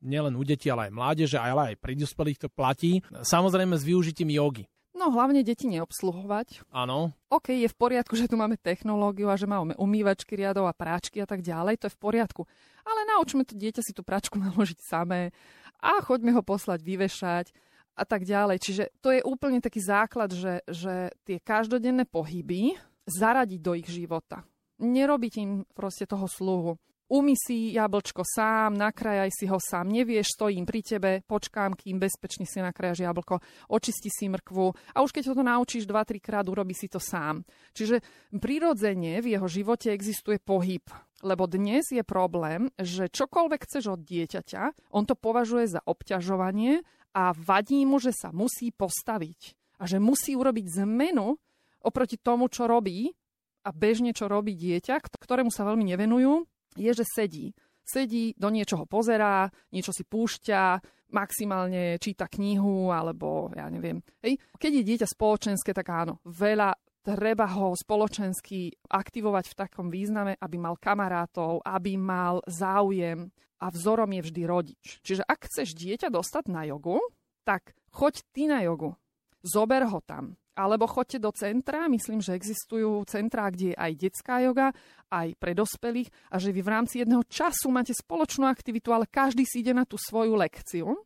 [0.03, 2.99] nielen u detí, ale aj mládeže, ale aj pri dospelých to platí.
[3.15, 4.67] Samozrejme s využitím jogy.
[4.97, 6.67] No hlavne deti neobsluhovať.
[6.73, 7.13] Áno.
[7.29, 11.21] OK, je v poriadku, že tu máme technológiu a že máme umývačky riadov a práčky
[11.21, 12.43] a tak ďalej, to je v poriadku.
[12.81, 15.37] Ale naučme to dieťa si tú práčku naložiť samé
[15.81, 17.47] a choďme ho poslať vyvešať
[17.97, 18.61] a tak ďalej.
[18.61, 22.77] Čiže to je úplne taký základ, že, že tie každodenné pohyby
[23.09, 24.45] zaradiť do ich života.
[24.77, 26.77] Nerobiť im proste toho sluhu.
[27.07, 32.42] Umy si jablčko sám, nakrajaj si ho sám, nevieš, stojím pri tebe, počkám, kým bezpečne
[32.51, 33.38] si nakrajaš jablko,
[33.71, 37.47] očisti si mrkvu a už keď ho to naučíš 2-3 krát, urobí si to sám.
[37.79, 38.03] Čiže
[38.35, 40.83] prirodzene v jeho živote existuje pohyb,
[41.23, 46.83] lebo dnes je problém, že čokoľvek chceš od dieťaťa, on to považuje za obťažovanie
[47.14, 51.38] a vadí mu, že sa musí postaviť a že musí urobiť zmenu
[51.87, 53.14] oproti tomu, čo robí
[53.62, 56.42] a bežne, čo robí dieťa, ktorému sa veľmi nevenujú,
[56.77, 57.53] je, že sedí.
[57.87, 60.83] Sedí, do niečoho pozerá, niečo si púšťa,
[61.15, 64.03] maximálne číta knihu, alebo ja neviem.
[64.23, 64.43] Hej.
[64.59, 66.75] Keď je dieťa spoločenské, tak áno, veľa
[67.07, 73.31] treba ho spoločensky aktivovať v takom význame, aby mal kamarátov, aby mal záujem
[73.62, 74.85] a vzorom je vždy rodič.
[75.07, 76.99] Čiže ak chceš dieťa dostať na jogu,
[77.47, 78.99] tak choď ty na jogu.
[79.47, 84.40] Zober ho tam alebo choďte do centra, myslím, že existujú centrá, kde je aj detská
[84.40, 84.73] joga,
[85.12, 89.45] aj pre dospelých a že vy v rámci jedného času máte spoločnú aktivitu, ale každý
[89.45, 90.97] si ide na tú svoju lekciu.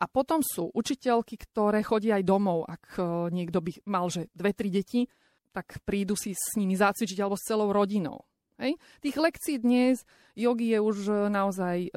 [0.00, 3.02] A potom sú učiteľky, ktoré chodia aj domov, ak e,
[3.36, 5.04] niekto by mal, že dve, tri deti,
[5.52, 8.24] tak prídu si s nimi zacvičiť alebo s celou rodinou.
[8.56, 8.80] Hej?
[9.04, 10.00] Tých lekcií dnes
[10.32, 11.90] jogy je už e, naozaj e,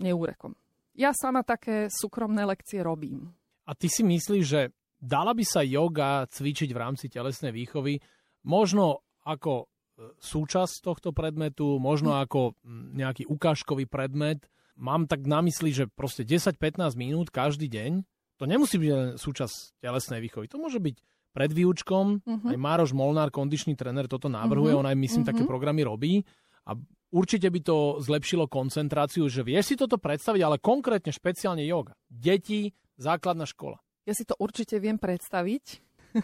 [0.00, 0.56] neúrekom.
[0.96, 3.32] Ja sama také súkromné lekcie robím.
[3.64, 4.72] A ty si myslíš, že
[5.02, 7.98] dala by sa yoga cvičiť v rámci telesnej výchovy,
[8.46, 12.18] možno ako e, súčasť tohto predmetu, možno hm.
[12.22, 12.40] ako
[12.94, 14.46] nejaký ukážkový predmet.
[14.78, 18.06] Mám tak na mysli, že proste 10-15 minút každý deň,
[18.40, 20.96] to nemusí byť len súčasť telesnej výchovy, to môže byť
[21.32, 22.50] pred výučkom, uh-huh.
[22.52, 24.84] aj Mároš Molnár, kondičný tréner, toto navrhuje, uh-huh.
[24.84, 25.32] on aj myslím uh-huh.
[25.32, 26.24] také programy robí
[26.68, 26.76] a
[27.12, 31.96] určite by to zlepšilo koncentráciu, že vieš si toto predstaviť, ale konkrétne špeciálne yoga.
[32.08, 33.80] Deti, základná škola.
[34.02, 35.64] Ja si to určite viem predstaviť.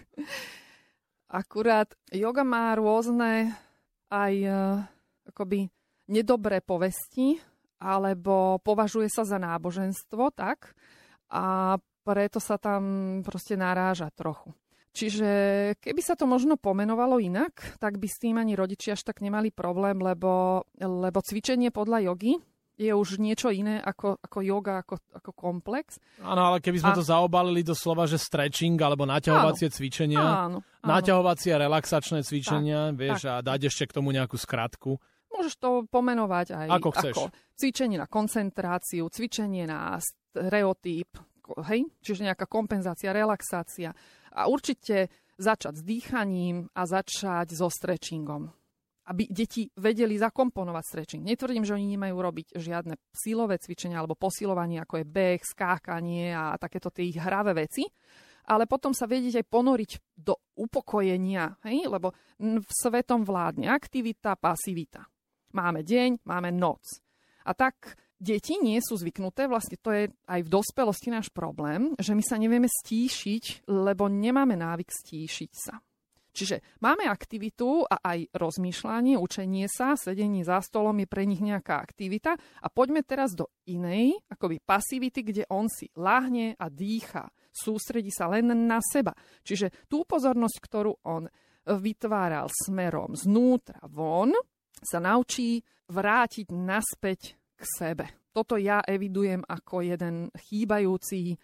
[1.40, 3.54] Akurát yoga má rôzne
[4.08, 4.82] aj uh,
[5.28, 5.68] akoby
[6.08, 7.38] nedobré povesti,
[7.78, 10.74] alebo považuje sa za náboženstvo, tak?
[11.30, 12.82] A preto sa tam
[13.22, 14.50] proste naráža trochu.
[14.96, 15.30] Čiže
[15.78, 19.54] keby sa to možno pomenovalo inak, tak by s tým ani rodičia až tak nemali
[19.54, 22.40] problém, lebo, lebo cvičenie podľa jogy
[22.78, 25.98] je už niečo iné ako, ako yoga, ako, ako komplex.
[26.22, 26.96] Áno, ale keby sme a...
[26.96, 29.74] to zaobalili do slova, že stretching alebo naťahovacie áno.
[29.74, 30.86] cvičenia, áno, áno.
[30.86, 33.30] naťahovacie relaxačné cvičenia, tak, vieš, tak.
[33.34, 35.02] a dať ešte k tomu nejakú skratku.
[35.34, 37.14] Môžeš to pomenovať aj ako, chceš.
[37.18, 37.24] ako
[37.58, 41.18] cvičenie na koncentráciu, cvičenie na stereotyp,
[41.66, 41.82] hej?
[41.98, 43.90] čiže nejaká kompenzácia, relaxácia.
[44.32, 48.57] A určite začať s dýchaním a začať so stretchingom
[49.08, 51.22] aby deti vedeli zakomponovať stretching.
[51.24, 56.60] Netvrdím, že oni nemajú robiť žiadne silové cvičenia alebo posilovanie, ako je beh, skákanie a
[56.60, 57.88] takéto tie ich hravé veci,
[58.48, 61.88] ale potom sa vedieť aj ponoriť do upokojenia, hej?
[61.88, 65.04] lebo v svetom vládne aktivita, pasivita.
[65.56, 67.00] Máme deň, máme noc.
[67.48, 72.12] A tak deti nie sú zvyknuté, vlastne to je aj v dospelosti náš problém, že
[72.12, 75.80] my sa nevieme stíšiť, lebo nemáme návyk stíšiť sa.
[76.32, 81.82] Čiže máme aktivitu a aj rozmýšľanie, učenie sa, sedenie za stolom je pre nich nejaká
[81.82, 88.14] aktivita a poďme teraz do inej, akoby pasivity, kde on si láhne a dýcha, sústredí
[88.14, 89.16] sa len na seba.
[89.42, 91.26] Čiže tú pozornosť, ktorú on
[91.68, 94.32] vytváral smerom znútra von,
[94.78, 95.60] sa naučí
[95.90, 98.06] vrátiť naspäť k sebe.
[98.30, 101.34] toto ja evidujem ako jeden chýbajúci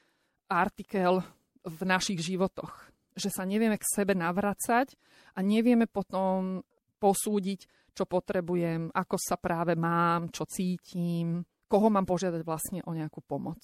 [0.47, 1.19] artikel
[1.67, 2.94] v našich životoch.
[3.15, 4.99] Že sa nevieme k sebe navracať
[5.35, 6.67] a nevieme potom
[6.99, 13.23] posúdiť, čo potrebujem, ako sa práve mám, čo cítim, koho mám požiadať vlastne o nejakú
[13.23, 13.63] pomoc.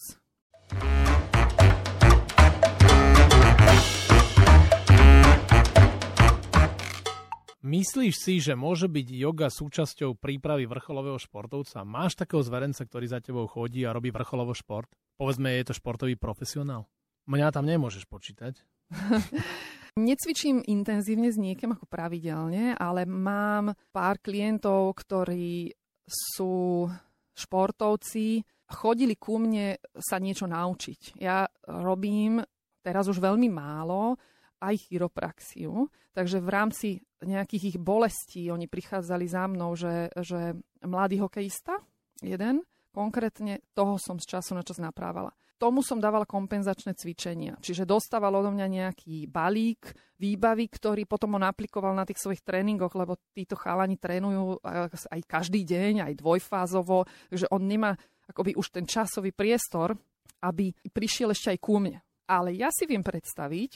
[7.60, 11.82] Myslíš si, že môže byť yoga súčasťou prípravy vrcholového športovca?
[11.82, 14.86] Máš takého zverenca, ktorý za tebou chodí a robí vrcholový šport?
[15.18, 16.86] Povedzme, je to športový profesionál?
[17.26, 18.62] Mňa tam nemôžeš počítať.
[19.98, 25.74] Necvičím intenzívne s niekým ako pravidelne, ale mám pár klientov, ktorí
[26.06, 26.86] sú
[27.34, 31.18] športovci, chodili ku mne sa niečo naučiť.
[31.18, 32.38] Ja robím
[32.80, 34.16] teraz už veľmi málo,
[34.60, 35.88] aj chiropraxiu.
[36.12, 36.88] Takže v rámci
[37.22, 41.80] nejakých ich bolestí oni prichádzali za mnou, že, že mladý hokejista,
[42.20, 45.32] jeden, konkrétne toho som z času na čas naprávala.
[45.60, 47.60] Tomu som dávala kompenzačné cvičenia.
[47.60, 52.96] Čiže dostával odo mňa nejaký balík výbavy, ktorý potom on aplikoval na tých svojich tréningoch,
[52.96, 57.92] lebo títo chalani trénujú aj každý deň, aj dvojfázovo, takže on nemá
[58.24, 59.92] akoby už ten časový priestor,
[60.40, 62.00] aby prišiel ešte aj ku mne.
[62.24, 63.70] Ale ja si viem predstaviť,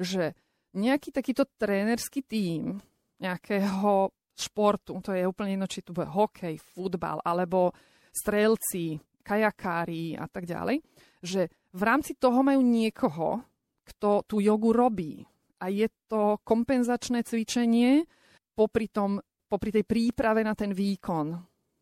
[0.00, 0.32] že
[0.72, 2.80] nejaký takýto trénerský tím
[3.20, 7.76] nejakého športu, to je úplne jedno, či to bude hokej, futbal, alebo
[8.12, 10.78] strelci, kajakári a tak ďalej,
[11.18, 13.42] že v rámci toho majú niekoho,
[13.82, 15.26] kto tú jogu robí.
[15.58, 18.06] A je to kompenzačné cvičenie
[18.54, 19.18] popri, tom,
[19.50, 21.34] popri tej príprave na ten výkon.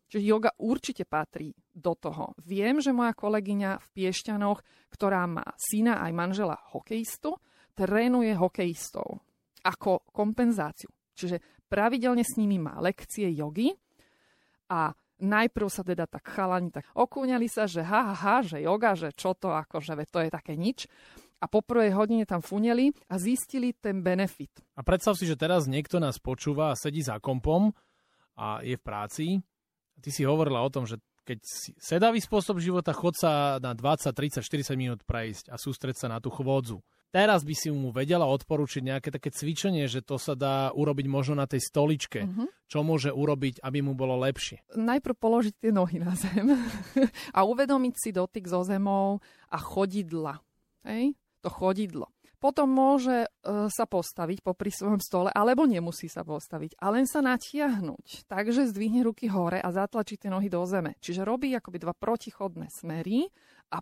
[0.09, 2.37] Čiže yoga určite patrí do toho.
[2.45, 7.35] Viem, že moja kolegyňa v Piešťanoch, ktorá má syna aj manžela hokejistu,
[7.75, 9.19] trénuje hokejistov
[9.65, 10.93] ako kompenzáciu.
[11.17, 13.73] Čiže pravidelne s nimi má lekcie jogy
[14.69, 18.95] a najprv sa teda tak chalani tak okúňali sa, že ha, ha, ha, že joga,
[18.97, 20.87] že čo to, akože to je také nič.
[21.43, 24.63] A po prvej hodine tam funeli a zistili ten benefit.
[24.73, 27.75] A predstav si, že teraz niekto nás počúva a sedí za kompom
[28.39, 29.25] a je v práci.
[29.99, 34.13] Ty si hovorila o tom, že keď si sedavý spôsob života, chod sa na 20,
[34.13, 36.79] 30, 40 minút prejsť a sústreť sa na tú chôdzu.
[37.15, 41.39] Teraz by si mu vedela odporučiť nejaké také cvičenie, že to sa dá urobiť možno
[41.39, 42.27] na tej stoličke.
[42.27, 42.51] Uh-huh.
[42.67, 44.67] Čo môže urobiť, aby mu bolo lepšie?
[44.75, 46.51] Najprv položiť tie nohy na zem
[47.37, 50.43] a uvedomiť si dotyk so zemou a chodidla.
[50.83, 51.15] Hej?
[51.39, 52.11] To chodidlo.
[52.35, 53.27] Potom môže e,
[53.71, 58.27] sa postaviť popri svojom stole, alebo nemusí sa postaviť, a len sa natiahnuť.
[58.27, 60.99] Takže zdvihne ruky hore a zatlačí tie nohy do zeme.
[60.99, 63.31] Čiže robí akoby dva protichodné smery
[63.71, 63.79] a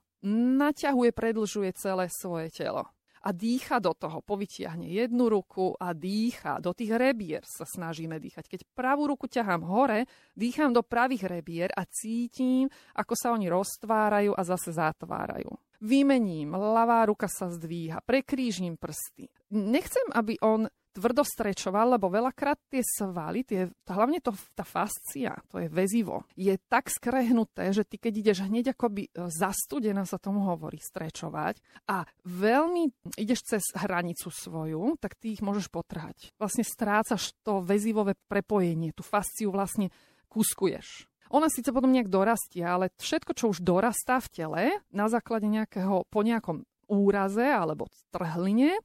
[0.61, 4.19] naťahuje, predlžuje celé svoje telo a dýcha do toho.
[4.19, 6.59] Povytiahne jednu ruku a dýcha.
[6.59, 8.51] Do tých rebier sa snažíme dýchať.
[8.51, 10.05] Keď pravú ruku ťahám hore,
[10.35, 12.67] dýcham do pravých rebier a cítim,
[12.99, 15.49] ako sa oni roztvárajú a zase zatvárajú.
[15.83, 19.27] Vymením, ľavá ruka sa zdvíha, prekrížim prsty.
[19.51, 25.57] Nechcem, aby on tvrdo strečoval, lebo veľakrát tie svaly, tie, hlavne to, tá fascia, to
[25.57, 30.45] je väzivo, je tak skrehnuté, že ty keď ideš hneď akoby e, zastudená sa tomu
[30.45, 36.31] hovorí strečovať a veľmi ideš cez hranicu svoju, tak ty ich môžeš potrhať.
[36.37, 39.89] Vlastne strácaš to väzivové prepojenie, tú fasciu vlastne
[40.29, 41.09] kuskuješ.
[41.33, 46.05] Ona síce potom nejak dorastie, ale všetko, čo už dorastá v tele na základe nejakého,
[46.05, 48.77] po nejakom úraze alebo trhline,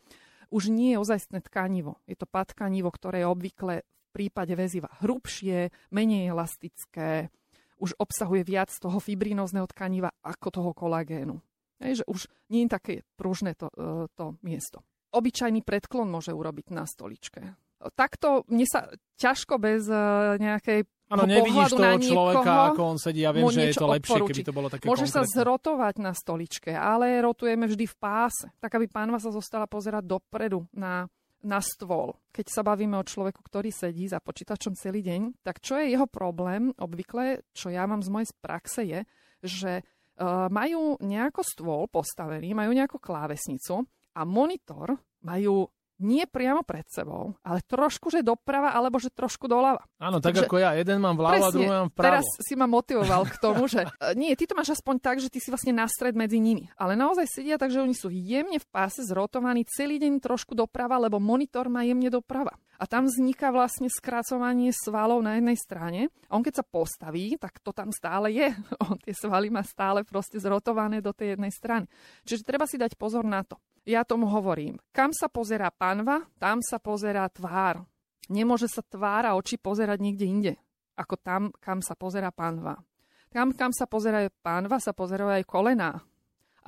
[0.48, 2.00] už nie je ozajstné tkanivo.
[2.08, 7.28] Je to tkanivo, ktoré je obvykle v prípade väziva hrubšie, menej elastické,
[7.78, 11.38] už obsahuje viac toho fibrinózneho tkaniva ako toho kolagénu.
[11.78, 14.82] Hej, že už nie je také pružné to, e, to miesto.
[15.14, 17.54] Obyčajný predklon môže urobiť na stoličke.
[17.94, 19.94] Takto mne sa ťažko bez e,
[20.42, 23.24] nejakej Áno, nevidíš toho človeka, ako on sedí.
[23.24, 24.44] Ja viem, že je to lepšie, odporučiť.
[24.44, 25.24] keby to bolo také Môže konkrétne.
[25.24, 28.46] sa zrotovať na stoličke, ale rotujeme vždy v páse.
[28.60, 31.08] Tak, aby pánva sa zostala pozerať dopredu na,
[31.40, 32.12] na stôl.
[32.28, 36.04] Keď sa bavíme o človeku, ktorý sedí za počítačom celý deň, tak čo je jeho
[36.04, 39.00] problém, obvykle, čo ja mám z mojej praxe, je,
[39.40, 43.80] že uh, majú nejako stôl postavený, majú nejakú klávesnicu
[44.12, 44.92] a monitor
[45.24, 49.82] majú nie priamo pred sebou, ale trošku, že doprava, alebo že trošku doľava.
[49.98, 50.70] Áno, tak Takže, ako ja.
[50.78, 52.06] Jeden mám vľavo a druhý mám vpravo.
[52.06, 55.26] Teraz si ma motivoval k tomu, že e, nie, ty to máš aspoň tak, že
[55.26, 56.70] ty si vlastne na stred medzi nimi.
[56.78, 61.02] Ale naozaj sedia tak, že oni sú jemne v páse zrotovaní celý deň trošku doprava,
[61.02, 62.54] lebo monitor má jemne doprava.
[62.78, 66.00] A tam vzniká vlastne skracovanie svalov na jednej strane.
[66.30, 68.54] A on keď sa postaví, tak to tam stále je.
[68.86, 71.90] On tie svaly má stále proste zrotované do tej jednej strany.
[72.22, 73.58] Čiže treba si dať pozor na to
[73.88, 77.80] ja tomu hovorím, kam sa pozerá panva, tam sa pozerá tvár.
[78.28, 80.52] Nemôže sa tvár a oči pozerať niekde inde,
[81.00, 82.76] ako tam, kam sa pozerá panva.
[83.32, 86.04] Tam, kam sa pozerajú pánva, sa pozerajú aj kolená.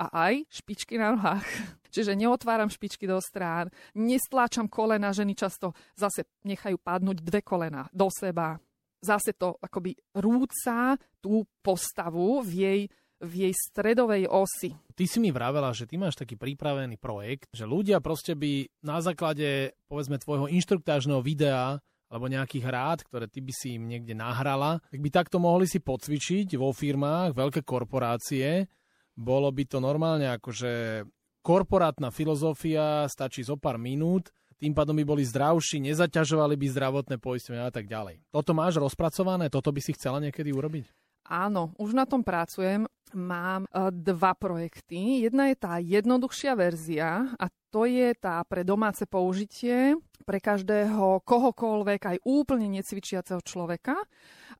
[0.01, 1.45] A aj špičky na nohách.
[1.93, 8.09] Čiže neotváram špičky do strán, nestláčam kolena, ženy často zase nechajú padnúť dve kolena do
[8.09, 8.57] seba.
[9.01, 12.81] Zase to akoby rúca tú postavu v jej
[13.21, 14.73] v jej stredovej osi.
[14.97, 18.97] Ty si mi vravela, že ty máš taký pripravený projekt, že ľudia proste by na
[18.99, 21.77] základe, povedzme, tvojho inštruktážneho videa
[22.11, 25.79] alebo nejakých rád, ktoré ty by si im niekde nahrala, tak by takto mohli si
[25.79, 28.67] pocvičiť vo firmách, veľké korporácie.
[29.15, 31.05] Bolo by to normálne akože
[31.39, 37.65] korporátna filozofia, stačí zo pár minút, tým pádom by boli zdravší, nezaťažovali by zdravotné poistenie
[37.65, 38.21] a tak ďalej.
[38.29, 39.49] Toto máš rozpracované?
[39.49, 41.00] Toto by si chcela niekedy urobiť?
[41.31, 42.83] Áno, už na tom pracujem.
[43.15, 45.23] Mám uh, dva projekty.
[45.23, 49.95] Jedna je tá jednoduchšia verzia a to je tá pre domáce použitie,
[50.27, 53.95] pre každého kohokoľvek, aj úplne necvičiaceho človeka.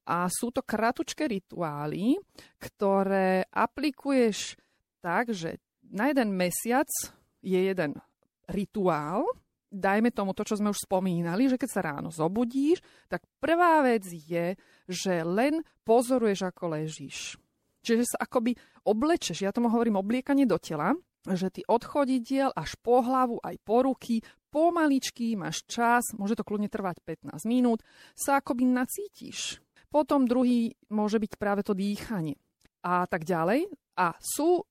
[0.07, 2.15] A sú to kratučké rituály,
[2.55, 4.55] ktoré aplikuješ
[5.03, 5.59] tak, že
[5.91, 6.87] na jeden mesiac
[7.43, 7.99] je jeden
[8.47, 9.27] rituál,
[9.71, 14.03] dajme tomu to, čo sme už spomínali, že keď sa ráno zobudíš, tak prvá vec
[14.05, 17.39] je, že len pozoruješ, ako ležíš.
[17.81, 18.53] Čiže sa akoby
[18.85, 20.93] oblečeš, ja tomu hovorím obliekanie do tela,
[21.25, 26.45] že ty od chodidiel až po hlavu, aj po ruky, pomaličky máš čas, môže to
[26.45, 27.81] kľudne trvať 15 minút,
[28.13, 29.63] sa akoby nacítiš.
[29.91, 32.37] Potom druhý môže byť práve to dýchanie
[32.83, 33.67] a tak ďalej.
[33.99, 34.63] A sú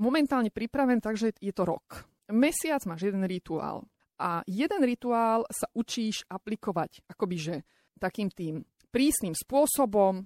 [0.00, 2.08] momentálne pripraven, takže je to rok.
[2.32, 3.84] Mesiac máš jeden rituál.
[4.22, 7.54] A jeden rituál sa učíš aplikovať akoby, že
[7.98, 8.62] takým tým
[8.94, 10.22] prísnym spôsobom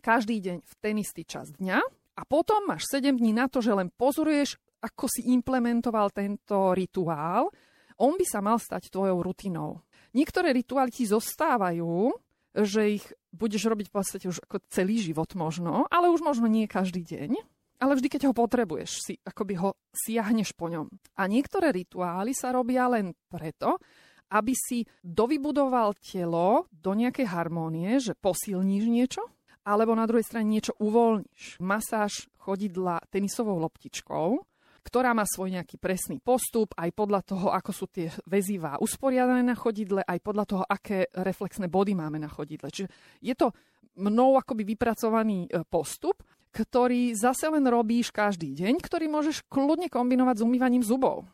[0.00, 1.78] každý deň v ten istý čas dňa
[2.16, 7.52] a potom máš 7 dní na to, že len pozoruješ, ako si implementoval tento rituál.
[8.00, 9.84] On by sa mal stať tvojou rutinou.
[10.16, 12.16] Niektoré rituály ti zostávajú,
[12.56, 13.04] že ich
[13.36, 17.36] budeš robiť v podstate už ako celý život možno, ale už možno nie každý deň
[17.76, 20.88] ale vždy, keď ho potrebuješ, si akoby ho siahneš po ňom.
[21.20, 23.80] A niektoré rituály sa robia len preto,
[24.32, 29.22] aby si dovybudoval telo do nejakej harmónie, že posilníš niečo,
[29.66, 31.62] alebo na druhej strane niečo uvoľníš.
[31.62, 34.38] Masáž chodidla tenisovou loptičkou,
[34.86, 39.58] ktorá má svoj nejaký presný postup, aj podľa toho, ako sú tie väzivá usporiadané na
[39.58, 42.70] chodidle, aj podľa toho, aké reflexné body máme na chodidle.
[42.70, 43.50] Čiže je to
[43.98, 46.22] mnou akoby vypracovaný e, postup
[46.56, 51.28] ktorý zase len robíš každý deň, ktorý môžeš kľudne kombinovať s umývaním zubov.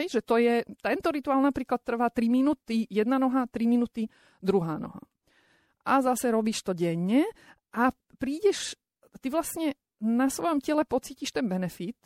[0.00, 4.08] Ej, že to je, tento rituál napríklad trvá 3 minúty, jedna noha, 3 minúty,
[4.40, 5.04] druhá noha.
[5.84, 7.28] A zase robíš to denne
[7.76, 8.74] a prídeš,
[9.20, 12.00] ty vlastne na svojom tele pocítiš ten benefit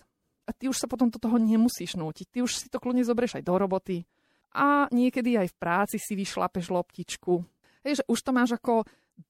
[0.45, 2.27] a ty už sa potom do toho nemusíš nútiť.
[2.29, 4.05] Ty už si to kľudne zoberieš aj do roboty
[4.53, 7.41] a niekedy aj v práci si vyšlapeš loptičku.
[7.87, 8.85] Hej, že už to máš ako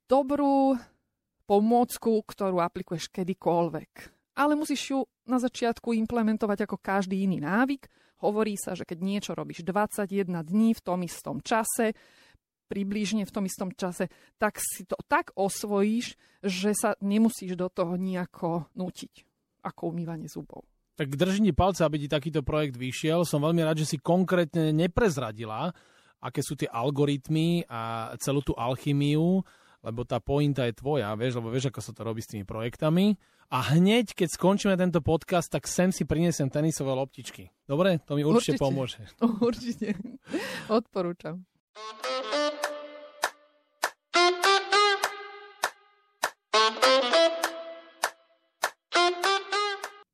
[0.09, 0.75] dobrú
[1.49, 3.91] pomôcku, ktorú aplikuješ kedykoľvek.
[4.37, 7.89] Ale musíš ju na začiatku implementovať ako každý iný návyk.
[8.21, 11.97] Hovorí sa, že keď niečo robíš 21 dní v tom istom čase,
[12.69, 17.97] približne v tom istom čase, tak si to tak osvojíš, že sa nemusíš do toho
[17.97, 19.25] nejako nútiť,
[19.65, 20.69] ako umývanie zubov.
[20.99, 23.23] Tak držím ti palce, aby ti takýto projekt vyšiel.
[23.23, 25.71] Som veľmi rád, že si konkrétne neprezradila,
[26.19, 29.47] aké sú tie algoritmy a celú tú alchymiu
[29.83, 33.15] lebo tá pointa je tvoja, vieš, lebo vieš, ako sa to robí s tými projektami.
[33.49, 37.49] A hneď, keď skončíme tento podcast, tak sem si prinesem tenisové loptičky.
[37.65, 37.97] Dobre?
[38.05, 39.01] To mi určite, určite pomôže.
[39.49, 39.97] Určite.
[40.69, 41.49] Odporúčam.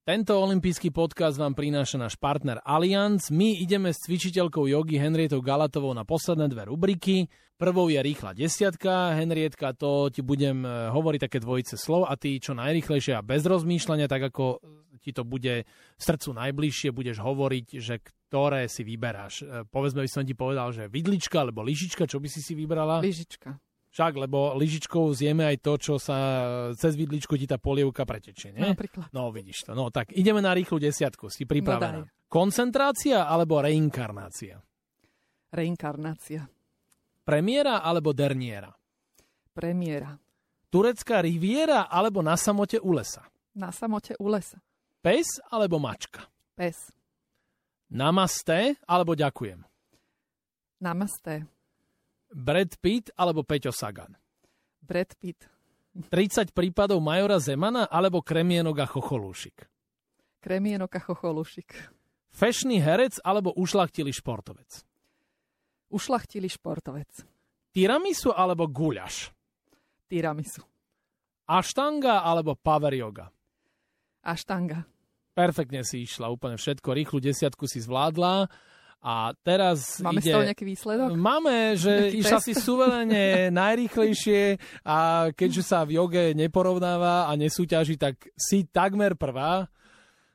[0.04, 3.32] Tento olimpijský podcast vám prináša náš partner Allianz.
[3.32, 7.24] My ideme s cvičiteľkou jogy Henrietou Galatovou na posledné dve rubriky.
[7.56, 9.16] Prvou je rýchla desiatka.
[9.16, 13.48] Henrietka, to ti budem e, hovoriť také dvojice slov a ty čo najrychlejšie a bez
[13.48, 14.60] rozmýšľania, tak ako
[15.00, 15.64] ti to bude
[15.96, 19.40] srdcu najbližšie, budeš hovoriť, že ktoré si vyberáš.
[19.40, 23.00] E, povedzme by som ti povedal, že vidlička alebo lyžička, čo by si si vybrala?
[23.00, 23.56] Lyžička.
[23.94, 26.18] Však, lebo lyžičkou zjeme aj to, čo sa
[26.74, 28.74] cez vidličku ti tá polievka pretečie, nie?
[28.74, 29.06] Napríklad.
[29.14, 29.78] No, vidíš to.
[29.78, 31.30] No, tak ideme na rýchlu desiatku.
[31.30, 32.02] Si pripravená?
[32.02, 34.58] No, Koncentrácia alebo reinkarnácia?
[35.54, 36.50] Reinkarnácia.
[37.22, 38.74] Premiéra alebo derniera?
[39.54, 40.18] Premiéra.
[40.74, 43.22] Turecká riviera alebo na samote u lesa?
[43.54, 44.58] Na samote u lesa.
[44.98, 46.26] Pes alebo mačka?
[46.58, 46.90] Pes.
[47.94, 49.62] Namaste alebo ďakujem?
[50.82, 51.46] Namaste.
[52.34, 54.18] Brad Pitt alebo Peťo Sagan?
[54.82, 55.46] Brad Pitt.
[56.10, 59.70] 30 prípadov Majora Zemana alebo Kremienok a Chocholúšik?
[60.42, 61.70] Kremienok a Chocholúšik.
[62.34, 64.82] Fešný herec alebo ušlachtilý športovec?
[65.94, 67.22] Ušlachtilý športovec.
[67.70, 69.30] Tiramisu alebo guľaš?
[70.10, 70.66] Tiramisu.
[71.46, 73.30] Aštanga alebo power yoga?
[74.26, 74.82] Aštanga.
[75.34, 78.50] Perfektne si išla, úplne všetko, rýchlu desiatku si zvládla.
[79.04, 80.32] A teraz Máme ide...
[80.32, 81.08] z toho nejaký výsledok?
[81.12, 82.46] Máme, že Nejaký išla test?
[82.48, 83.24] si suverene
[83.60, 84.40] najrýchlejšie
[84.80, 84.96] a
[85.30, 89.68] keďže sa v joge neporovnáva a nesúťaží, tak si takmer prvá.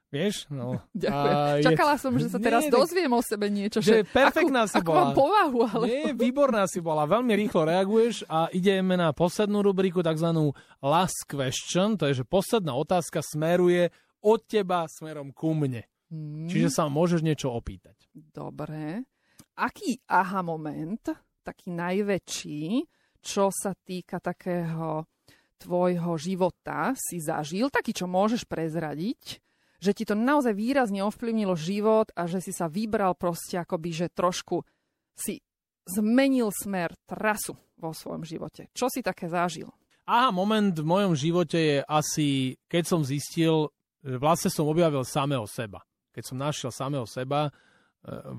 [0.09, 0.49] Vieš?
[0.49, 0.81] No.
[0.93, 1.33] Ďakujem.
[1.33, 3.77] A je- Čakala som, že sa teraz Nie, dozviem o sebe niečo.
[3.77, 5.01] Že perfektná akú, si akú bola.
[5.01, 5.85] mám povahu, ale...
[5.85, 10.49] Nie, výborná si bola, veľmi rýchlo reaguješ a ideme na poslednú rubriku, takzvanú
[10.81, 15.85] last question, to je, že posledná otázka smeruje od teba smerom ku mne.
[16.09, 18.09] Hmm, Čiže sa môžeš niečo opýtať.
[18.13, 19.05] Dobre.
[19.61, 21.05] Aký aha moment,
[21.45, 22.81] taký najväčší,
[23.21, 25.05] čo sa týka takého
[25.59, 29.43] tvojho života si zažil, taký, čo môžeš prezradiť,
[29.79, 34.07] že ti to naozaj výrazne ovplyvnilo život a že si sa vybral proste akoby, že
[34.11, 34.63] trošku
[35.15, 35.43] si
[35.87, 38.71] zmenil smer, trasu vo svojom živote.
[38.75, 39.67] Čo si také zažil?
[40.09, 43.69] Aha, moment v mojom živote je asi, keď som zistil,
[44.01, 45.83] že vlastne som objavil samého seba.
[46.19, 47.51] Keď som našiel samého seba, e,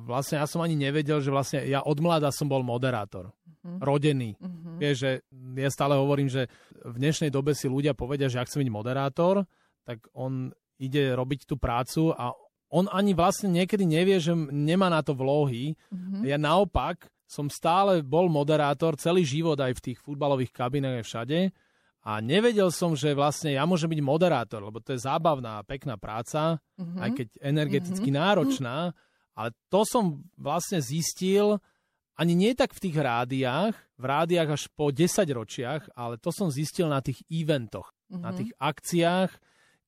[0.05, 3.33] vlastne ja som ani nevedel, že vlastne ja od mladá som bol moderátor.
[3.65, 3.81] Mhm.
[3.81, 4.31] Rodený.
[4.37, 4.71] Mhm.
[4.77, 5.11] Vieš, že
[5.57, 6.45] ja stále hovorím, že
[6.85, 9.49] v dnešnej dobe si ľudia povedia, že ak chcem byť moderátor,
[9.89, 12.37] tak on ide robiť tú prácu a
[12.71, 15.73] on ani vlastne niekedy nevie, že nemá na to vlohy.
[15.89, 16.29] Mhm.
[16.29, 21.39] Ja naopak som stále bol moderátor celý život aj v tých futbalových kabinách aj všade
[22.01, 26.01] a nevedel som, že vlastne ja môžem byť moderátor, lebo to je zábavná a pekná
[26.01, 26.97] práca, Mhm.
[26.97, 28.97] aj keď energeticky náročná,
[29.37, 31.61] ale to som vlastne zistil
[32.17, 36.53] ani nie tak v tých rádiách, v rádiách až po 10 ročiach, ale to som
[36.53, 38.21] zistil na tých eventoch, Mhm.
[38.21, 39.31] na tých akciách,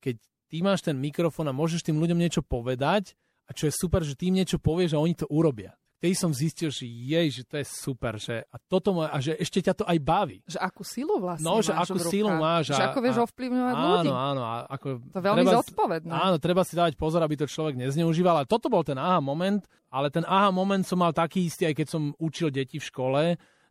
[0.01, 0.15] keď
[0.49, 3.13] ty máš ten mikrofón a môžeš tým ľuďom niečo povedať
[3.49, 5.73] a čo je super, že tým niečo povieš a oni to urobia.
[6.03, 9.39] Vtedy som zistil, že jej, že to je super, že a toto má, a že
[9.39, 10.43] ešte ťa to aj baví.
[10.43, 13.23] Že akú silu vlastne No, že máš akú silu máš Že a- ako vieš a-
[13.23, 13.95] ovplyvňovať ľudí.
[14.03, 14.41] Áno, áno.
[14.43, 16.11] A ako, To veľmi treba, zodpovedné.
[16.11, 18.35] Áno, treba si dávať pozor, aby to človek nezneužíval.
[18.35, 21.75] Ale toto bol ten aha moment, ale ten aha moment som mal taký istý, aj
[21.79, 23.23] keď som učil deti v škole,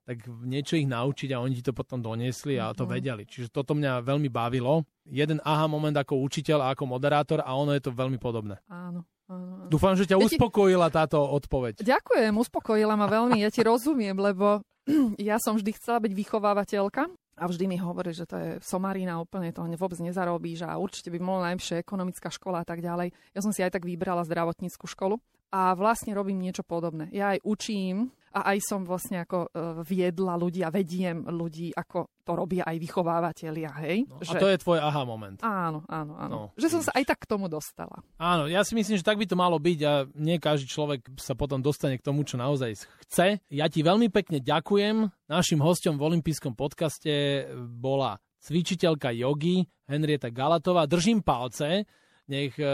[0.02, 2.90] tak niečo ich naučiť a oni ti to potom doniesli a to Mhm.
[2.90, 3.22] vedeli.
[3.22, 4.82] Čiže toto mňa veľmi bavilo.
[5.04, 8.56] Jeden aha moment ako učiteľ a ako moderátor a ono je to veľmi podobné.
[8.66, 9.68] Áno, áno, áno.
[9.68, 11.80] Dúfam, že ťa Ja ti- uspokojila táto odpoveď.
[11.80, 14.60] Ďakujem, uspokojila ma veľmi, ja ti rozumiem, lebo
[15.18, 19.50] ja som vždy chcela byť vychovávateľka a vždy mi hovorí, že to je somarina, úplne
[19.50, 23.10] to vôbec nezarobíš a určite by mohla najlepšia ekonomická škola a tak ďalej.
[23.32, 25.16] Ja som si aj tak vybrala zdravotníckú školu
[25.48, 27.08] a vlastne robím niečo podobné.
[27.08, 29.48] Ja aj učím a aj som vlastne ako e,
[29.84, 34.08] viedla ľudí a vediem ľudí, ako to robia aj vychovávateľia, hej?
[34.08, 35.38] No, a to je tvoj aha moment.
[35.44, 36.32] Áno, áno, áno.
[36.32, 38.00] No, že som sa aj tak k tomu dostala.
[38.16, 41.36] Áno, ja si myslím, že tak by to malo byť a nie každý človek sa
[41.36, 43.42] potom dostane k tomu, čo naozaj chce.
[43.52, 45.12] Ja ti veľmi pekne ďakujem.
[45.28, 50.88] Našim hostom v olympijskom podcaste bola cvičiteľka jogy Henrieta Galatová.
[50.90, 51.86] Držím palce,
[52.26, 52.66] nech e,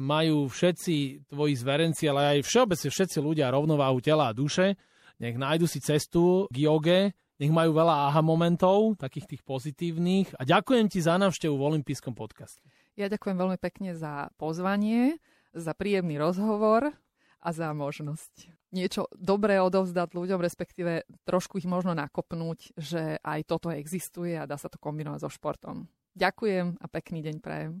[0.00, 4.74] majú všetci tvoji zverenci, ale aj všeobecne všetci ľudia rovnováhu tela a duše.
[5.24, 10.36] Nech nájdu si cestu k joge, nech majú veľa aha momentov, takých tých pozitívnych.
[10.36, 12.60] A ďakujem ti za návštevu v olympijskom podcaste.
[12.92, 15.16] Ja ďakujem veľmi pekne za pozvanie,
[15.56, 16.92] za príjemný rozhovor
[17.40, 23.72] a za možnosť niečo dobré odovzdať ľuďom, respektíve trošku ich možno nakopnúť, že aj toto
[23.72, 25.88] existuje a dá sa to kombinovať so športom.
[26.12, 27.80] Ďakujem a pekný deň prajem.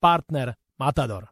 [0.00, 1.29] partner Matador.